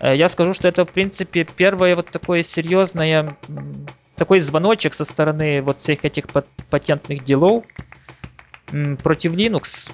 [0.00, 3.36] Э, я скажу, что это, в принципе, первое вот такое серьезное
[4.20, 6.26] такой звоночек со стороны вот всех этих
[6.68, 7.64] патентных делов
[9.02, 9.90] против Linux.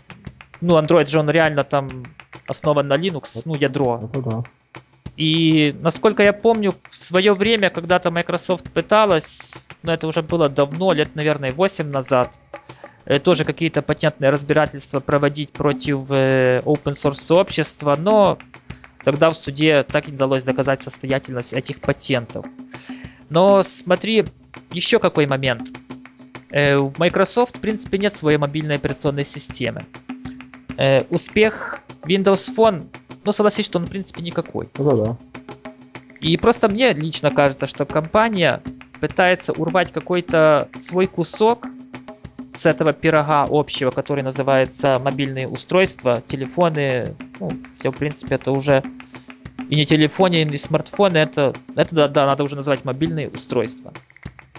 [0.60, 1.88] Ну, Android же он реально там
[2.48, 4.00] основан на Linux, ну, ядро.
[4.02, 4.42] Это да.
[5.16, 10.92] И, насколько я помню, в свое время когда-то Microsoft пыталась, но это уже было давно,
[10.92, 12.32] лет, наверное, 8 назад,
[13.04, 18.38] э, тоже какие-то патентные разбирательства проводить против э, open source сообщества, но
[19.06, 22.44] тогда в суде так и не удалось доказать состоятельность этих патентов.
[23.30, 24.24] Но смотри,
[24.72, 25.68] еще какой момент.
[26.50, 29.86] Э, у Microsoft, в принципе, нет своей мобильной операционной системы.
[30.76, 32.88] Э, успех Windows Phone,
[33.24, 34.68] ну, согласись, что он, в принципе, никакой.
[34.76, 35.16] Ну да.
[36.20, 38.60] И просто мне лично кажется, что компания
[38.98, 41.68] пытается урвать какой-то свой кусок
[42.56, 47.14] с этого пирога общего, который называется мобильные устройства, телефоны.
[47.38, 48.82] Ну, все, в принципе, это уже
[49.68, 53.92] и не телефоне, и не смартфоны, это, это да, да, надо уже называть мобильные устройства.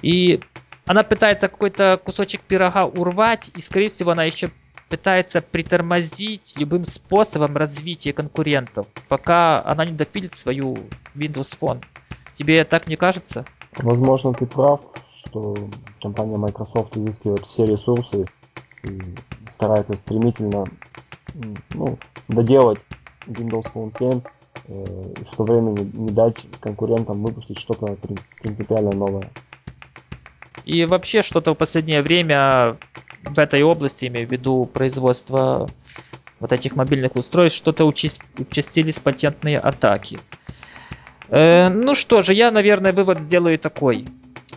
[0.01, 0.39] И
[0.85, 4.49] она пытается какой-то кусочек пирога урвать, и, скорее всего, она еще
[4.89, 10.77] пытается притормозить любым способом развития конкурентов, пока она не допилит свою
[11.15, 11.83] Windows Phone.
[12.35, 13.45] Тебе так не кажется?
[13.77, 14.81] Возможно, ты прав,
[15.17, 15.55] что
[16.01, 18.25] компания Microsoft изыскивает все ресурсы
[18.83, 19.01] и
[19.49, 20.65] старается стремительно
[21.73, 22.79] ну, доделать
[23.27, 24.21] Windows Phone 7
[24.67, 24.83] Э,
[25.31, 27.97] в то время не, не дать конкурентам выпустить что-то
[28.41, 29.29] принципиально новое.
[30.65, 32.77] И вообще что-то в последнее время
[33.23, 35.69] в этой области, имею в виду производство
[36.39, 40.19] вот этих мобильных устройств, что-то участились патентные атаки.
[41.29, 44.05] Э, ну что же, я, наверное, вывод сделаю такой,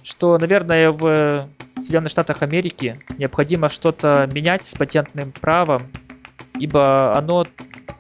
[0.03, 5.83] что, наверное, в Соединенных Штатах Америки необходимо что-то менять с патентным правом,
[6.59, 7.47] ибо оно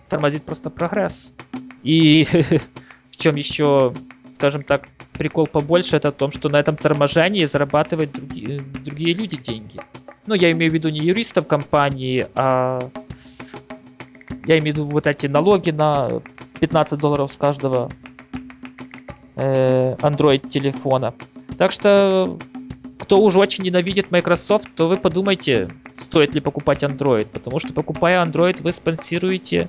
[0.08, 1.34] тормозит просто прогресс.
[1.82, 2.26] И
[3.10, 3.94] в чем еще,
[4.28, 9.36] скажем так, прикол побольше, это в том, что на этом торможении зарабатывают другие, другие люди
[9.36, 9.80] деньги.
[10.26, 12.78] Ну, я имею в виду не юристов компании, а
[14.46, 16.22] я имею в виду вот эти налоги на
[16.60, 17.90] 15 долларов с каждого
[19.36, 21.14] э, Android телефона.
[21.60, 22.38] Так что,
[22.98, 25.68] кто уже очень ненавидит Microsoft, то вы подумайте,
[25.98, 29.68] стоит ли покупать Android, потому что покупая Android, вы спонсируете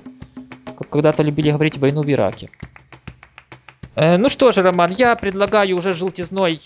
[0.64, 2.48] как когда-то любили говорить, войну в Ираке.
[3.94, 6.62] Э, ну что же, Роман, я предлагаю уже желтизной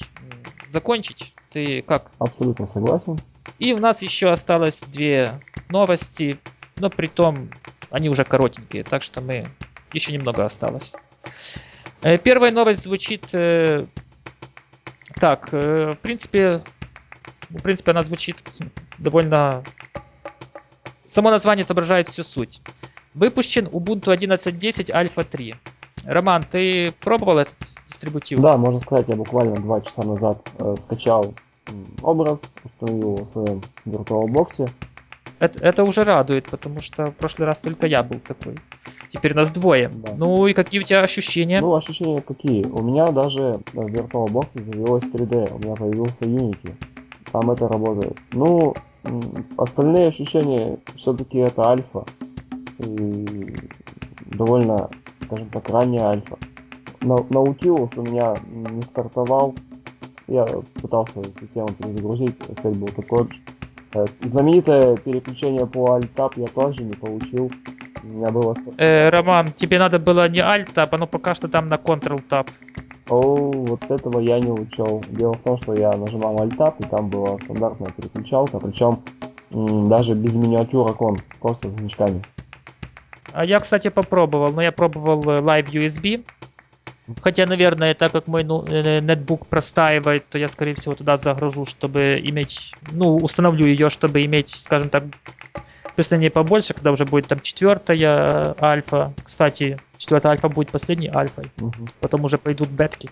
[0.69, 1.35] закончить.
[1.51, 2.13] Ты как?
[2.21, 3.19] Абсолютно согласен.
[3.59, 5.41] И у нас еще осталось две
[5.71, 6.39] новости,
[6.77, 7.51] но при том
[7.91, 9.49] они уже коротенькие, так что мы
[9.93, 10.95] еще немного осталось.
[12.03, 13.87] Э, первая новость звучит э,
[15.19, 16.63] так, э, в принципе,
[17.49, 18.43] в принципе она звучит
[18.99, 19.63] довольно...
[21.07, 22.61] Само название отображает всю суть.
[23.15, 25.55] Выпущен Ubuntu 11.10 Alpha 3.
[26.05, 27.57] Роман, ты пробовал этот
[27.87, 28.41] дистрибутив?
[28.41, 31.35] Да, можно сказать, я буквально два часа назад э, скачал
[32.03, 34.71] образ, установил его в своем VirtualBox.
[35.39, 38.55] Это, это уже радует, потому что в прошлый раз только я был такой
[39.11, 39.89] Теперь нас двое.
[39.89, 40.15] Да.
[40.17, 41.61] Ну и какие у тебя ощущения?
[41.61, 42.65] Ну, ощущения какие?
[42.65, 46.75] У меня даже в VirtualBox завелось 3D, у меня появился Unity.
[47.33, 48.17] Там это работает.
[48.33, 48.75] Ну,
[49.57, 52.05] остальные ощущения все-таки это альфа.
[52.79, 53.27] И
[54.27, 54.91] довольно,
[55.23, 56.39] скажем так, ранняя альфа.
[57.01, 59.55] На- Nautilus у меня не стартовал.
[60.29, 60.45] Я
[60.81, 63.41] пытался систему перезагрузить, эффект был такой же.
[64.21, 67.51] Знаменитое переключение по Alt-Tab я тоже не получил.
[68.03, 68.55] У меня было...
[68.79, 72.49] Э, Роман, тебе надо было не Alt-Tab, оно пока что там на Ctrl-Tab.
[73.09, 75.03] О, вот этого я не учел.
[75.11, 79.01] Дело в том, что я нажимал Alt-Tab, и там была стандартная переключалка, причем
[79.51, 82.23] даже без миниатюр окон, просто с значками.
[83.33, 86.25] А я, кстати, попробовал, но я пробовал э, Live USB.
[87.23, 91.65] Хотя, наверное, так как мой ну, э, нетбук простаивает, то я, скорее всего, туда загружу,
[91.65, 95.05] чтобы иметь, ну, установлю ее, чтобы иметь, скажем так,
[95.95, 99.15] представление побольше, когда уже будет там четвертая альфа.
[99.23, 101.45] Кстати, четвертая альфа будет последней альфой.
[101.57, 101.87] Мгм.
[102.01, 103.09] Потом уже пойдут бетки.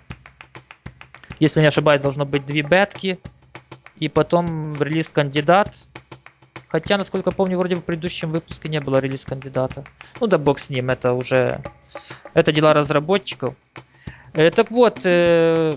[1.38, 3.18] Если не ошибаюсь, должно быть две бетки.
[3.98, 5.74] И потом релиз кандидат.
[6.74, 9.84] Хотя, насколько помню, вроде бы в предыдущем выпуске не было релиз кандидата.
[10.20, 11.60] Ну да бог с ним, это уже...
[12.32, 13.54] Это дела разработчиков.
[14.32, 15.74] Э, так вот, э,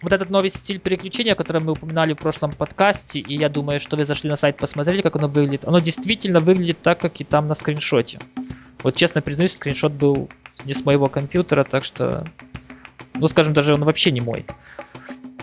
[0.00, 3.96] вот этот новый стиль переключения, который мы упоминали в прошлом подкасте, и я думаю, что
[3.96, 5.66] вы зашли на сайт, посмотрели, как оно выглядит.
[5.66, 8.20] Оно действительно выглядит так, как и там на скриншоте.
[8.84, 10.28] Вот честно признаюсь, скриншот был
[10.64, 12.24] не с моего компьютера, так что,
[13.14, 14.46] ну скажем, даже он вообще не мой.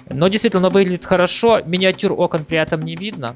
[0.09, 3.35] Но действительно, оно выглядит хорошо, миниатюр окон при этом не видно,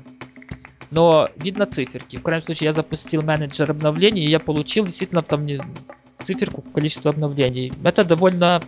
[0.91, 2.17] но видно циферки.
[2.17, 5.59] В крайнем случае, я запустил менеджер обновлений, и я получил действительно там не-
[6.21, 7.71] циферку количества обновлений.
[7.83, 8.61] Это довольно,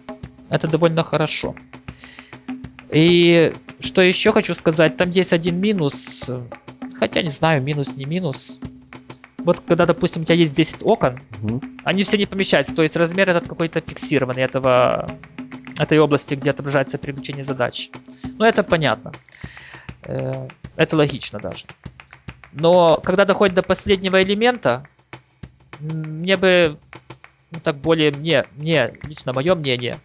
[0.49, 1.55] это довольно хорошо.
[2.91, 6.29] И что еще хочу сказать, там есть один минус,
[6.99, 8.59] хотя не знаю, минус не минус.
[9.39, 11.61] Вот когда, допустим, у тебя есть 10 окон, Мгм.
[11.83, 15.09] они все не помещаются, то есть размер этот какой-то фиксированный этого,
[15.79, 17.89] этой области, где отображается переключение задач.
[18.37, 19.11] Ну, это понятно.
[20.03, 20.47] Э,
[20.77, 21.65] Это логично даже.
[22.53, 24.85] Но когда доходит до последнего элемента,
[25.79, 26.77] мне бы,
[27.51, 29.97] ну так более мне, мне, лично мое мнение,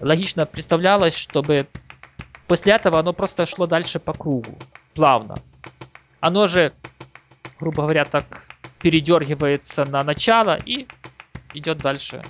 [0.00, 1.66] логично представлялось, чтобы
[2.46, 4.58] после этого оно просто шло дальше по кругу,
[4.94, 5.36] плавно.
[6.20, 6.72] Оно же,
[7.58, 8.46] грубо говоря, так
[8.80, 10.86] передергивается на начало и
[11.54, 12.22] идет дальше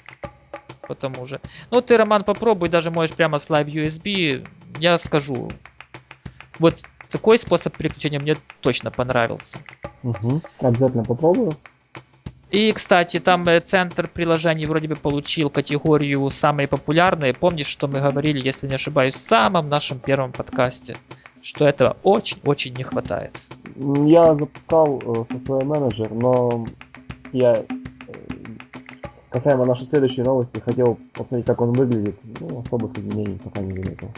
[0.87, 1.41] по тому же.
[1.71, 4.47] Ну, ты, Роман, попробуй, даже можешь прямо с Live USB.
[4.79, 5.51] Я скажу,
[6.59, 9.59] вот такой способ переключения мне точно понравился.
[10.03, 10.43] Мгм.
[10.59, 11.53] Обязательно попробую.
[12.51, 17.33] И, кстати, там э, центр приложений вроде бы получил категорию «Самые популярные».
[17.33, 20.97] Помнишь, что мы говорили, если не ошибаюсь, в самом нашем первом подкасте,
[21.41, 23.41] что этого очень-очень не хватает.
[24.05, 26.67] Я запускал э, Software Manager, но
[27.33, 27.65] я э,
[29.31, 32.19] касаемо нашей следующей новости хотел посмотреть, как он выглядит.
[32.39, 34.11] Ну, особых изменений пока не заметил.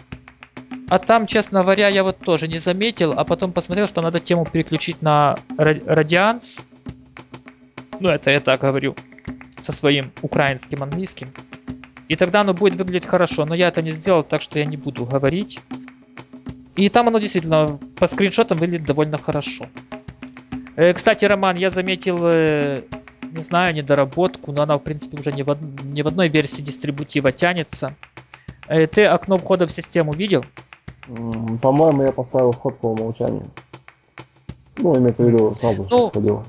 [0.89, 4.45] А там, честно говоря, я вот тоже не заметил, а потом посмотрел, что надо тему
[4.45, 6.66] переключить на Ра- Радианс.
[8.01, 8.95] Ну, это я так говорю
[9.61, 11.30] со своим украинским английским.
[12.09, 14.76] И тогда оно будет выглядеть хорошо, но я это не сделал, так что я не
[14.76, 15.61] буду говорить.
[16.76, 19.66] И там оно действительно по скриншотам выглядит довольно хорошо.
[20.76, 22.82] Э, Кстати, Роман, я заметил, э,
[23.22, 26.61] не знаю, недоработку, но она, в принципе, уже не в, од- не в одной версии
[26.62, 27.95] дистрибутива тянется.
[28.68, 30.45] Э, Ты окно входа в систему видел?
[31.61, 33.51] По-моему, я поставил вход по умолчанию.
[34.77, 36.47] Ну, имеется в виду сразу, Ну, входило.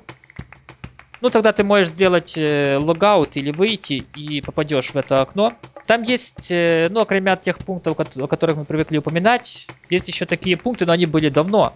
[1.22, 5.54] Ну, тогда ты можешь сделать э, логаут или выйти и попадешь в это окно.
[5.88, 10.58] Там есть, э, ну, кроме тех пунктов, о которых мы привыкли упоминать, есть еще такие
[10.58, 11.74] пункты, но они были давно.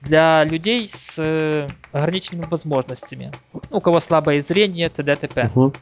[0.00, 3.32] Для людей с э, ограниченными возможностями.
[3.52, 5.14] Ну, у кого слабое зрение, т.д.
[5.16, 5.50] т.п.
[5.54, 5.72] Мгм.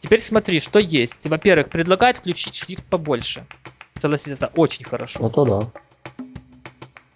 [0.00, 1.26] Теперь смотри, что есть.
[1.26, 3.44] Во-первых, предлагают включить шрифт побольше.
[3.94, 5.26] Согласись, это очень хорошо.
[5.26, 5.60] Это да.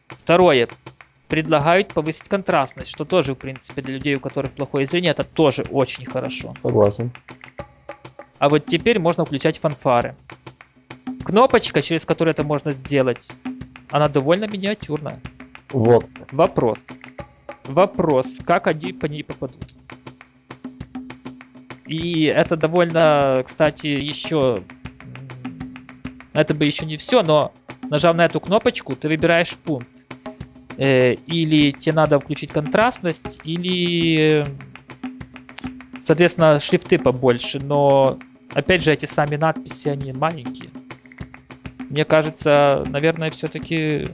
[0.08, 0.68] Второе.
[1.28, 5.64] Предлагают повысить контрастность, что тоже, в принципе, для людей, у которых плохое зрение, это тоже
[5.70, 6.54] очень хорошо.
[6.62, 7.10] Согласен.
[8.38, 10.14] А вот теперь можно включать фанфары.
[11.24, 13.32] Кнопочка, через которую это можно сделать,
[13.90, 15.20] она довольно миниатюрная.
[15.70, 16.06] Вот.
[16.30, 16.92] Вопрос.
[17.64, 19.74] Вопрос, как они по ней попадут.
[21.86, 24.62] И это довольно, кстати, еще...
[26.36, 27.52] Это бы еще не все, но
[27.88, 30.06] нажав на эту кнопочку, ты выбираешь пункт.
[30.76, 34.44] Э, Или тебе надо включить контрастность, или, э,
[35.98, 37.58] соответственно, шрифты побольше.
[37.58, 38.18] Но,
[38.52, 40.68] опять же, эти сами надписи, они маленькие.
[41.88, 44.06] Мне кажется, наверное, все-таки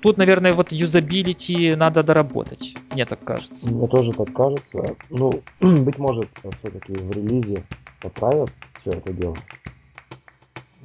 [0.00, 3.70] тут, наверное, вот юзабилити надо доработать, мне так кажется.
[3.70, 4.96] Мне тоже так кажется.
[5.10, 7.62] Ну, быть может, все-таки в релизе
[8.00, 8.50] поправят
[8.80, 9.36] все это дело.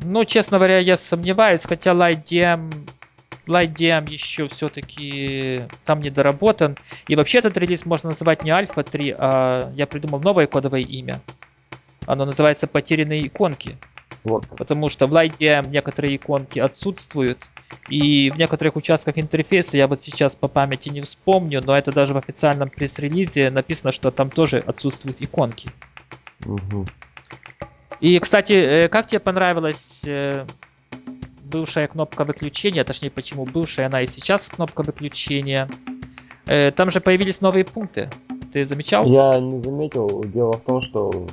[0.01, 2.71] Ну, честно говоря, я сомневаюсь, хотя LightDM,
[3.47, 6.77] LightDM еще все-таки там не доработан.
[7.07, 11.19] И вообще этот релиз можно называть не Альфа 3, а я придумал новое кодовое имя.
[12.05, 13.77] Оно называется «Потерянные иконки».
[14.23, 14.45] Вот.
[14.57, 17.49] Потому что в LightDM некоторые иконки отсутствуют.
[17.87, 22.13] И в некоторых участках интерфейса я вот сейчас по памяти не вспомню, но это даже
[22.13, 25.69] в официальном пресс-релизе написано, что там тоже отсутствуют иконки.
[26.45, 26.85] Угу.
[27.99, 30.45] И, кстати, э, как тебе понравилась э,
[31.43, 35.67] бывшая кнопка выключения, точнее, почему бывшая, она и сейчас кнопка выключения?
[36.45, 38.09] Э, там же появились новые пункты.
[38.53, 39.05] Ты замечал?
[39.05, 40.23] Я не заметил.
[40.25, 41.25] Дело в том, что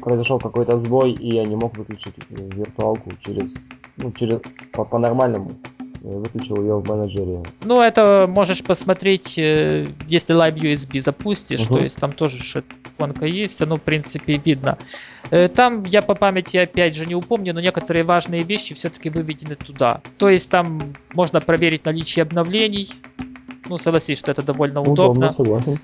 [0.00, 3.52] произошел какой-то сбой, и я не мог выключить виртуалку через,
[3.96, 4.40] ну, через
[4.72, 5.52] по, по нормальному.
[6.02, 7.42] Выключил ее в менеджере.
[7.64, 11.76] Ну, это можешь посмотреть, если Live USB запустишь, угу.
[11.76, 14.78] то есть там тоже иконка есть, оно, в принципе, видно.
[15.54, 20.00] Там я по памяти, опять же, не упомню, но некоторые важные вещи все-таки выведены туда.
[20.16, 20.80] То есть там
[21.12, 22.90] можно проверить наличие обновлений.
[23.68, 25.28] Ну, согласись, что это довольно удобно.
[25.28, 25.78] удобно согласен.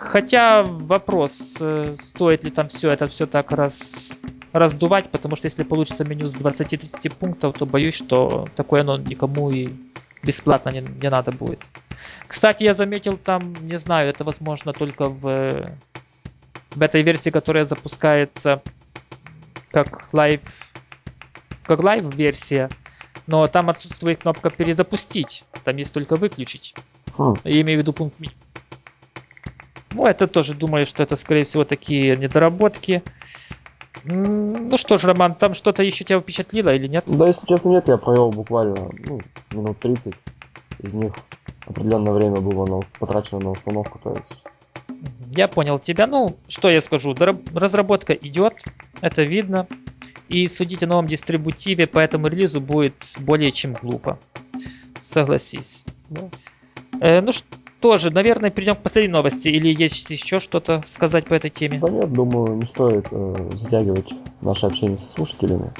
[0.00, 4.10] Хотя вопрос, э, стоит ли там все это все так раз,
[4.52, 9.50] раздувать, потому что если получится меню с 20-30 пунктов, то боюсь, что такое оно никому
[9.50, 9.68] и
[10.22, 11.60] бесплатно не, не надо будет.
[12.26, 15.70] Кстати, я заметил там, не знаю, это возможно только в,
[16.70, 18.62] в этой версии, которая запускается
[19.70, 20.40] как live,
[21.64, 22.70] как live версия,
[23.26, 26.74] но там отсутствует кнопка перезапустить, там есть только выключить.
[27.18, 27.34] Хм.
[27.44, 28.32] Я имею в виду пункт меню.
[29.92, 33.02] Ну, это тоже думаю, что это, скорее всего, такие недоработки.
[34.04, 37.04] Ну что ж, Роман, там что-то еще тебя впечатлило или нет?
[37.06, 39.20] Да, если честно, нет, я провел буквально ну,
[39.52, 40.14] минут 30.
[40.78, 41.12] Из них
[41.66, 44.42] определенное время было на, потрачено на установку, то есть...
[45.32, 46.06] Я понял тебя.
[46.06, 47.14] Ну, что я скажу,
[47.54, 48.64] разработка идет,
[49.00, 49.66] это видно.
[50.28, 54.18] И судить о новом дистрибутиве по этому релизу будет более чем глупо.
[55.00, 55.84] Согласись.
[56.08, 56.28] Да.
[57.00, 57.46] Э, ну что
[57.80, 59.48] тоже, наверное, перейдем к последней новости.
[59.48, 61.78] Или есть еще что-то сказать по этой теме?
[61.78, 64.10] Да нет, думаю, не стоит э, затягивать
[64.40, 65.72] наше общение со слушателями.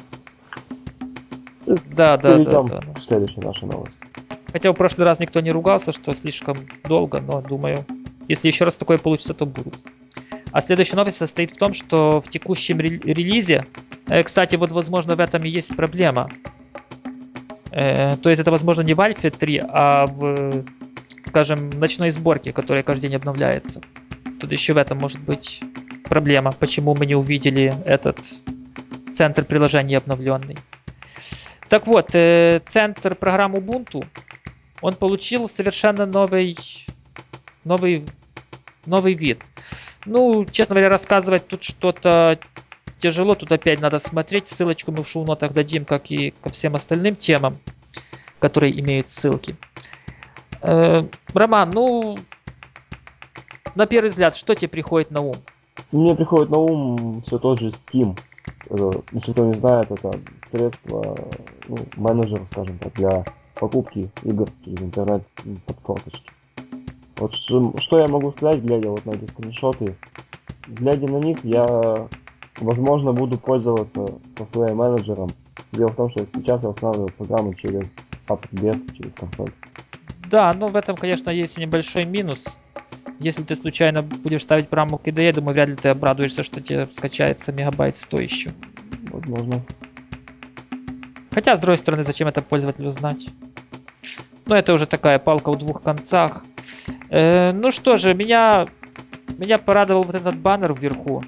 [1.66, 2.94] Да, да, Перейдем да, да.
[2.94, 4.05] к следующей нашей новости.
[4.53, 7.84] Хотя в прошлый раз никто не ругался, что слишком долго, но думаю,
[8.26, 9.76] если еще раз такое получится, то будут.
[10.53, 13.66] А следующая новость состоит в том, что в текущем релизе,
[14.09, 16.28] э, кстати, вот возможно в этом и есть проблема.
[17.70, 20.64] Э, то есть это возможно не в Альфе 3, а в
[21.31, 23.81] скажем, ночной сборки, которая каждый день обновляется.
[24.41, 25.62] Тут еще в этом может быть
[26.05, 28.18] проблема, почему мы не увидели этот
[29.12, 30.59] центр приложения обновленный.
[31.68, 34.05] Так вот, э, центр программы Ubuntu,
[34.81, 36.57] он получил совершенно новый,
[37.62, 38.07] новый,
[38.85, 39.45] новый вид.
[40.07, 42.41] Ну, честно говоря, рассказывать тут что-то
[42.99, 44.49] тяжело, тут опять надо смотреть.
[44.49, 47.61] Ссылочку мы в шоу-нотах дадим, как и ко всем остальным темам,
[48.41, 49.57] которые имеют ссылки.
[50.62, 51.02] Э,
[51.32, 52.16] Роман, ну,
[53.74, 55.34] на первый взгляд, что тебе приходит на ум?
[55.92, 58.18] Мне приходит на ум все тот же Steam.
[58.68, 60.12] Э, если кто не знает, это
[60.50, 61.16] средство,
[61.68, 65.22] ну, менеджер, скажем так, для покупки игр через интернет
[65.66, 66.30] под форточки.
[67.16, 69.94] Вот что я могу сказать, глядя вот на эти скриншоты.
[70.66, 72.08] Глядя на них, я,
[72.58, 74.06] возможно, буду пользоваться
[74.36, 75.28] софтвер менеджером.
[75.72, 77.96] Дело в том, что сейчас я устанавливаю программу через
[78.28, 79.52] App.get, через консоль.
[80.31, 82.61] Да, ну в этом, конечно, есть небольшой минус.
[83.18, 86.87] Если ты случайно будешь ставить программу KDE, я думаю, вряд ли ты обрадуешься, что тебе
[86.93, 88.53] скачается мегабайт 100 еще.
[89.11, 89.61] Возможно.
[91.33, 93.28] Хотя, с другой стороны, зачем это пользователю знать?
[94.47, 96.45] Ну, это уже такая палка в двух концах.
[97.09, 98.66] Э, ну что же, меня,
[99.37, 101.24] меня порадовал вот этот баннер вверху,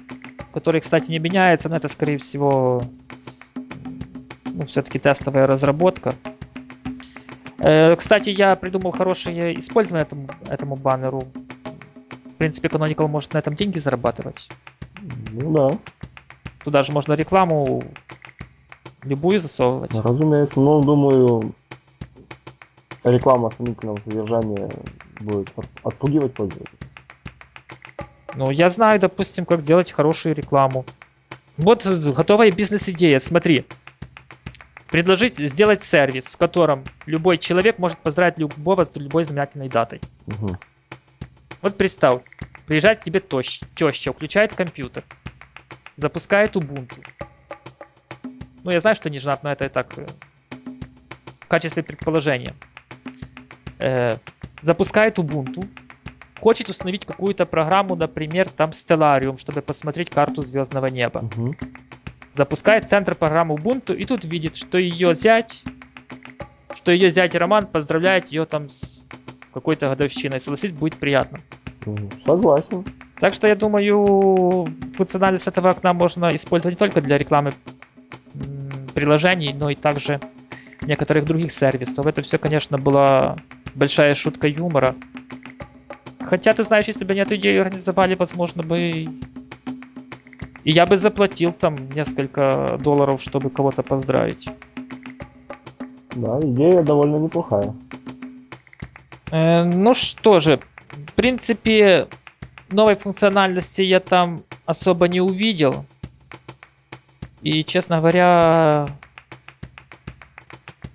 [0.53, 2.81] который, кстати, не меняется, но это, скорее всего,
[4.45, 6.15] ну, все-таки тестовая разработка.
[7.63, 11.21] Э, кстати, я придумал хорошее использование этому, этому баннеру.
[12.25, 14.49] В принципе, Canonical может на этом деньги зарабатывать.
[15.31, 15.77] Ну да.
[16.65, 17.81] Туда же можно рекламу
[19.03, 19.95] любую засовывать.
[19.95, 21.55] Разумеется, но думаю,
[23.05, 24.69] реклама сомнительного содержания
[25.21, 25.53] будет
[25.83, 26.77] отпугивать пользователей.
[28.35, 30.85] Ну, я знаю, допустим, как сделать хорошую рекламу.
[31.55, 33.65] Вот готовая бизнес-идея, смотри
[34.93, 39.99] предложить сделать сервис, в котором любой человек может поздравить любого с любой знаменательной датой.
[40.27, 40.55] Угу.
[41.63, 42.21] Вот представь,
[42.67, 45.03] приезжает к тебе теща, теща, включает компьютер,
[45.95, 47.03] запускает Ubuntu.
[48.63, 50.05] Ну, я знаю, что не женат, но это и так э,
[51.39, 52.53] в качестве предположения.
[53.79, 54.17] э,
[54.61, 55.67] запускает Ubuntu,
[56.39, 61.27] хочет установить какую-то программу, например, там Stellarium, чтобы посмотреть карту звездного неба.
[61.35, 61.55] Угу.
[62.33, 65.63] Запускает центр программы Ubuntu и тут видит, что ее зять,
[66.75, 69.05] что ее зять Роман поздравляет ее там с
[69.53, 70.39] какой-то годовщиной.
[70.39, 71.39] Согласись, будет приятно.
[72.25, 72.85] Согласен.
[73.19, 77.53] Так что я думаю, функциональность этого окна можно использовать не только для рекламы
[78.93, 80.19] приложений, но и также
[80.81, 82.05] некоторых других сервисов.
[82.05, 83.37] Это все, конечно, была
[83.75, 84.95] большая шутка юмора.
[86.19, 89.05] Хотя, ты знаешь, если бы они эту идею организовали, возможно бы
[90.63, 94.49] и я бы заплатил там несколько долларов, чтобы кого-то поздравить.
[96.15, 97.73] Да, идея довольно неплохая.
[99.31, 100.59] Э, ну что же,
[100.91, 102.07] в принципе,
[102.69, 105.85] новой функциональности я там особо не увидел.
[107.41, 108.87] И, честно говоря,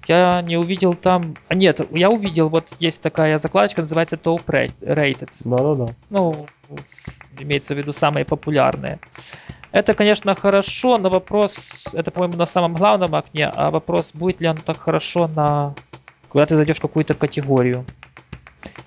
[0.06, 1.36] я не увидел там...
[1.48, 5.30] А, нет, я увидел, вот есть такая закладочка, называется Top Ra- Rated.
[5.44, 5.94] Да-да-да.
[6.08, 6.46] Ну,
[7.38, 8.98] имеется в виду самые популярные.
[9.70, 14.48] Это, конечно, хорошо, но вопрос, это, по-моему, на самом главном окне, а вопрос, будет ли
[14.48, 15.74] он так хорошо на...
[16.32, 17.84] Когда ты зайдешь в какую-то категорию.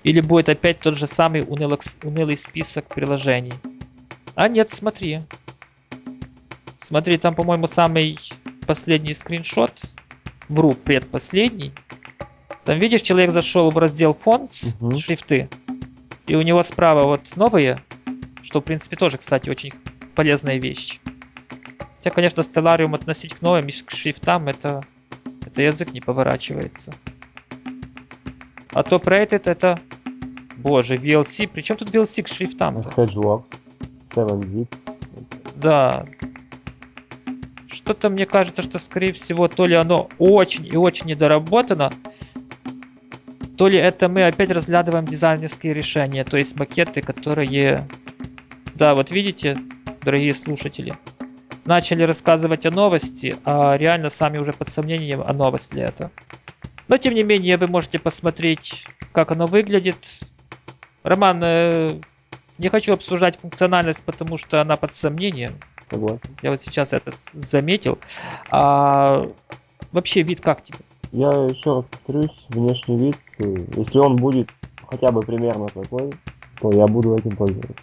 [0.02, 3.54] Или будет опять тот же самый унылок- унылый список приложений.
[4.34, 5.20] А нет, смотри.
[6.76, 8.18] Смотри, там, по-моему, самый
[8.66, 9.94] последний скриншот.
[10.48, 11.72] Вру, предпоследний.
[12.64, 14.98] Там, видишь, человек зашел в раздел Fonts, Мгм.
[14.98, 15.48] шрифты.
[16.26, 17.78] И у него справа вот новые,
[18.42, 19.72] что, в принципе, тоже, кстати, очень
[20.14, 21.00] полезная вещь.
[21.96, 24.82] Хотя, конечно, Stellarium относить к новым и к шрифтам, это,
[25.46, 26.94] это язык не поворачивается.
[28.72, 29.78] А Top Rated это...
[30.56, 31.48] Боже, VLC.
[31.52, 32.78] Причем тут VLC к шрифтам?
[32.78, 33.44] Hedgeworks,
[34.14, 34.68] 7zip.
[35.56, 36.06] Да.
[37.66, 41.92] Что-то мне кажется, что, скорее всего, то ли оно очень и очень недоработано,
[43.56, 47.86] то ли это мы опять разглядываем дизайнерские решения, то есть макеты, которые...
[48.74, 49.56] Да, вот видите,
[50.02, 50.94] дорогие слушатели,
[51.64, 56.10] начали рассказывать о новости, а реально сами уже под сомнением, а новость ли это.
[56.88, 60.32] Но, тем не менее, вы можете посмотреть, как оно выглядит.
[61.02, 62.00] Роман, э,
[62.58, 65.52] не хочу обсуждать функциональность, потому что она под сомнением.
[65.90, 66.20] Согласен.
[66.42, 67.98] Я вот сейчас это заметил.
[68.50, 69.28] А
[69.92, 70.78] вообще вид как тебе?
[71.12, 74.50] Я еще раз повторюсь, внешний вид, э, если он будет
[74.86, 76.12] хотя бы примерно такой,
[76.60, 77.74] то я буду этим пользоваться.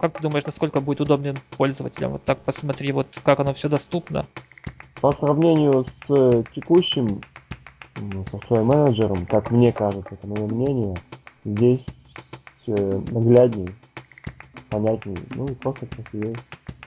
[0.00, 2.12] Как ты думаешь, насколько будет удобным пользователям?
[2.12, 4.26] Вот так посмотри, вот как оно все доступно.
[5.00, 7.22] По сравнению с э, текущим
[7.96, 10.96] software менеджером, как мне кажется, это мое мнение,
[11.44, 11.86] здесь
[12.66, 13.68] наглядней,
[14.70, 16.34] понятней, ну и просто красивее.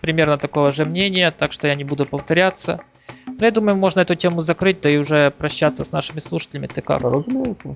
[0.01, 2.82] Примерно такого же мнения, так что я не буду повторяться.
[3.28, 6.68] Но я думаю, можно эту тему закрыть, да и уже прощаться с нашими слушателями.
[6.68, 7.01] Ты как?
[7.01, 7.76] Да, разумеется.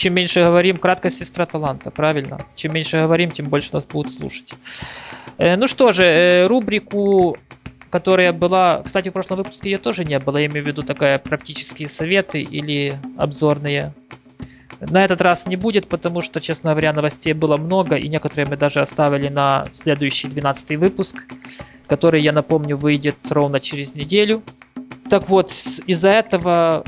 [0.00, 2.38] Чем меньше говорим, краткость сестра таланта, правильно?
[2.54, 4.54] Чем меньше говорим, тем больше нас будут слушать.
[5.36, 7.36] Э, ну что же, э, рубрику,
[7.90, 8.80] которая была...
[8.82, 10.38] Кстати, в прошлом выпуске ее тоже не было.
[10.38, 13.92] Я имею в виду такая практические советы или обзорные.
[14.80, 18.56] На этот раз не будет, потому что, честно говоря, новостей было много, и некоторые мы
[18.56, 21.26] даже оставили на следующий 12 выпуск,
[21.86, 24.42] который, я напомню, выйдет ровно через неделю.
[25.10, 25.52] Так вот,
[25.86, 26.84] из-за этого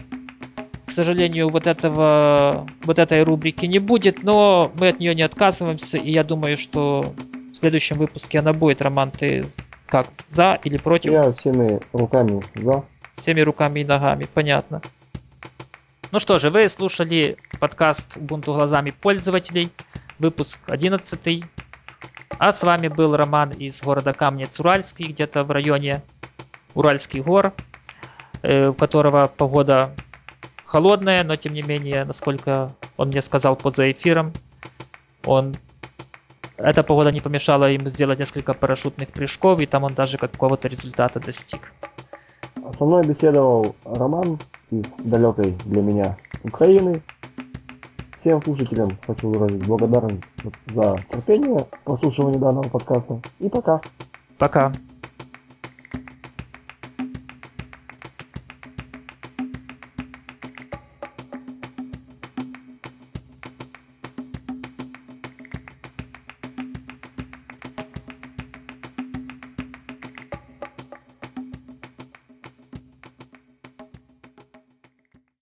[0.93, 5.97] к сожалению, вот этого, вот этой рубрики не будет, но мы от нее не отказываемся,
[5.97, 7.14] и я думаю, что
[7.51, 8.82] в следующем выпуске она будет.
[8.82, 9.43] Роман, ты
[9.86, 11.12] как, за или против?
[11.12, 12.84] Я всеми руками за.
[13.16, 14.82] Всеми руками и ногами, понятно.
[16.11, 19.70] Ну что же, вы слушали подкаст Ubuntu глазами пользователей,
[20.18, 21.43] выпуск 11.
[22.36, 26.03] А с вами был Роман из города Камнец-Уральский, где-то в районе
[26.74, 27.55] Уральских гор,
[28.43, 29.95] э, у которого погода
[30.73, 34.33] холодная, но тем не менее, насколько он мне сказал поза эфиром,
[35.27, 35.55] он
[36.57, 41.20] эта погода не помешала ему сделать несколько парашютных прыжков, и там он даже какого-то результата
[41.20, 41.73] достиг.
[42.70, 44.39] Со мной беседовал Роман
[44.70, 47.03] из далекой для меня Украины.
[48.16, 50.25] Всем слушателям хочу выразить благодарность
[50.68, 53.20] за терпение прослушивания данного подкаста.
[53.41, 53.83] И пока.
[54.39, 54.73] Пока.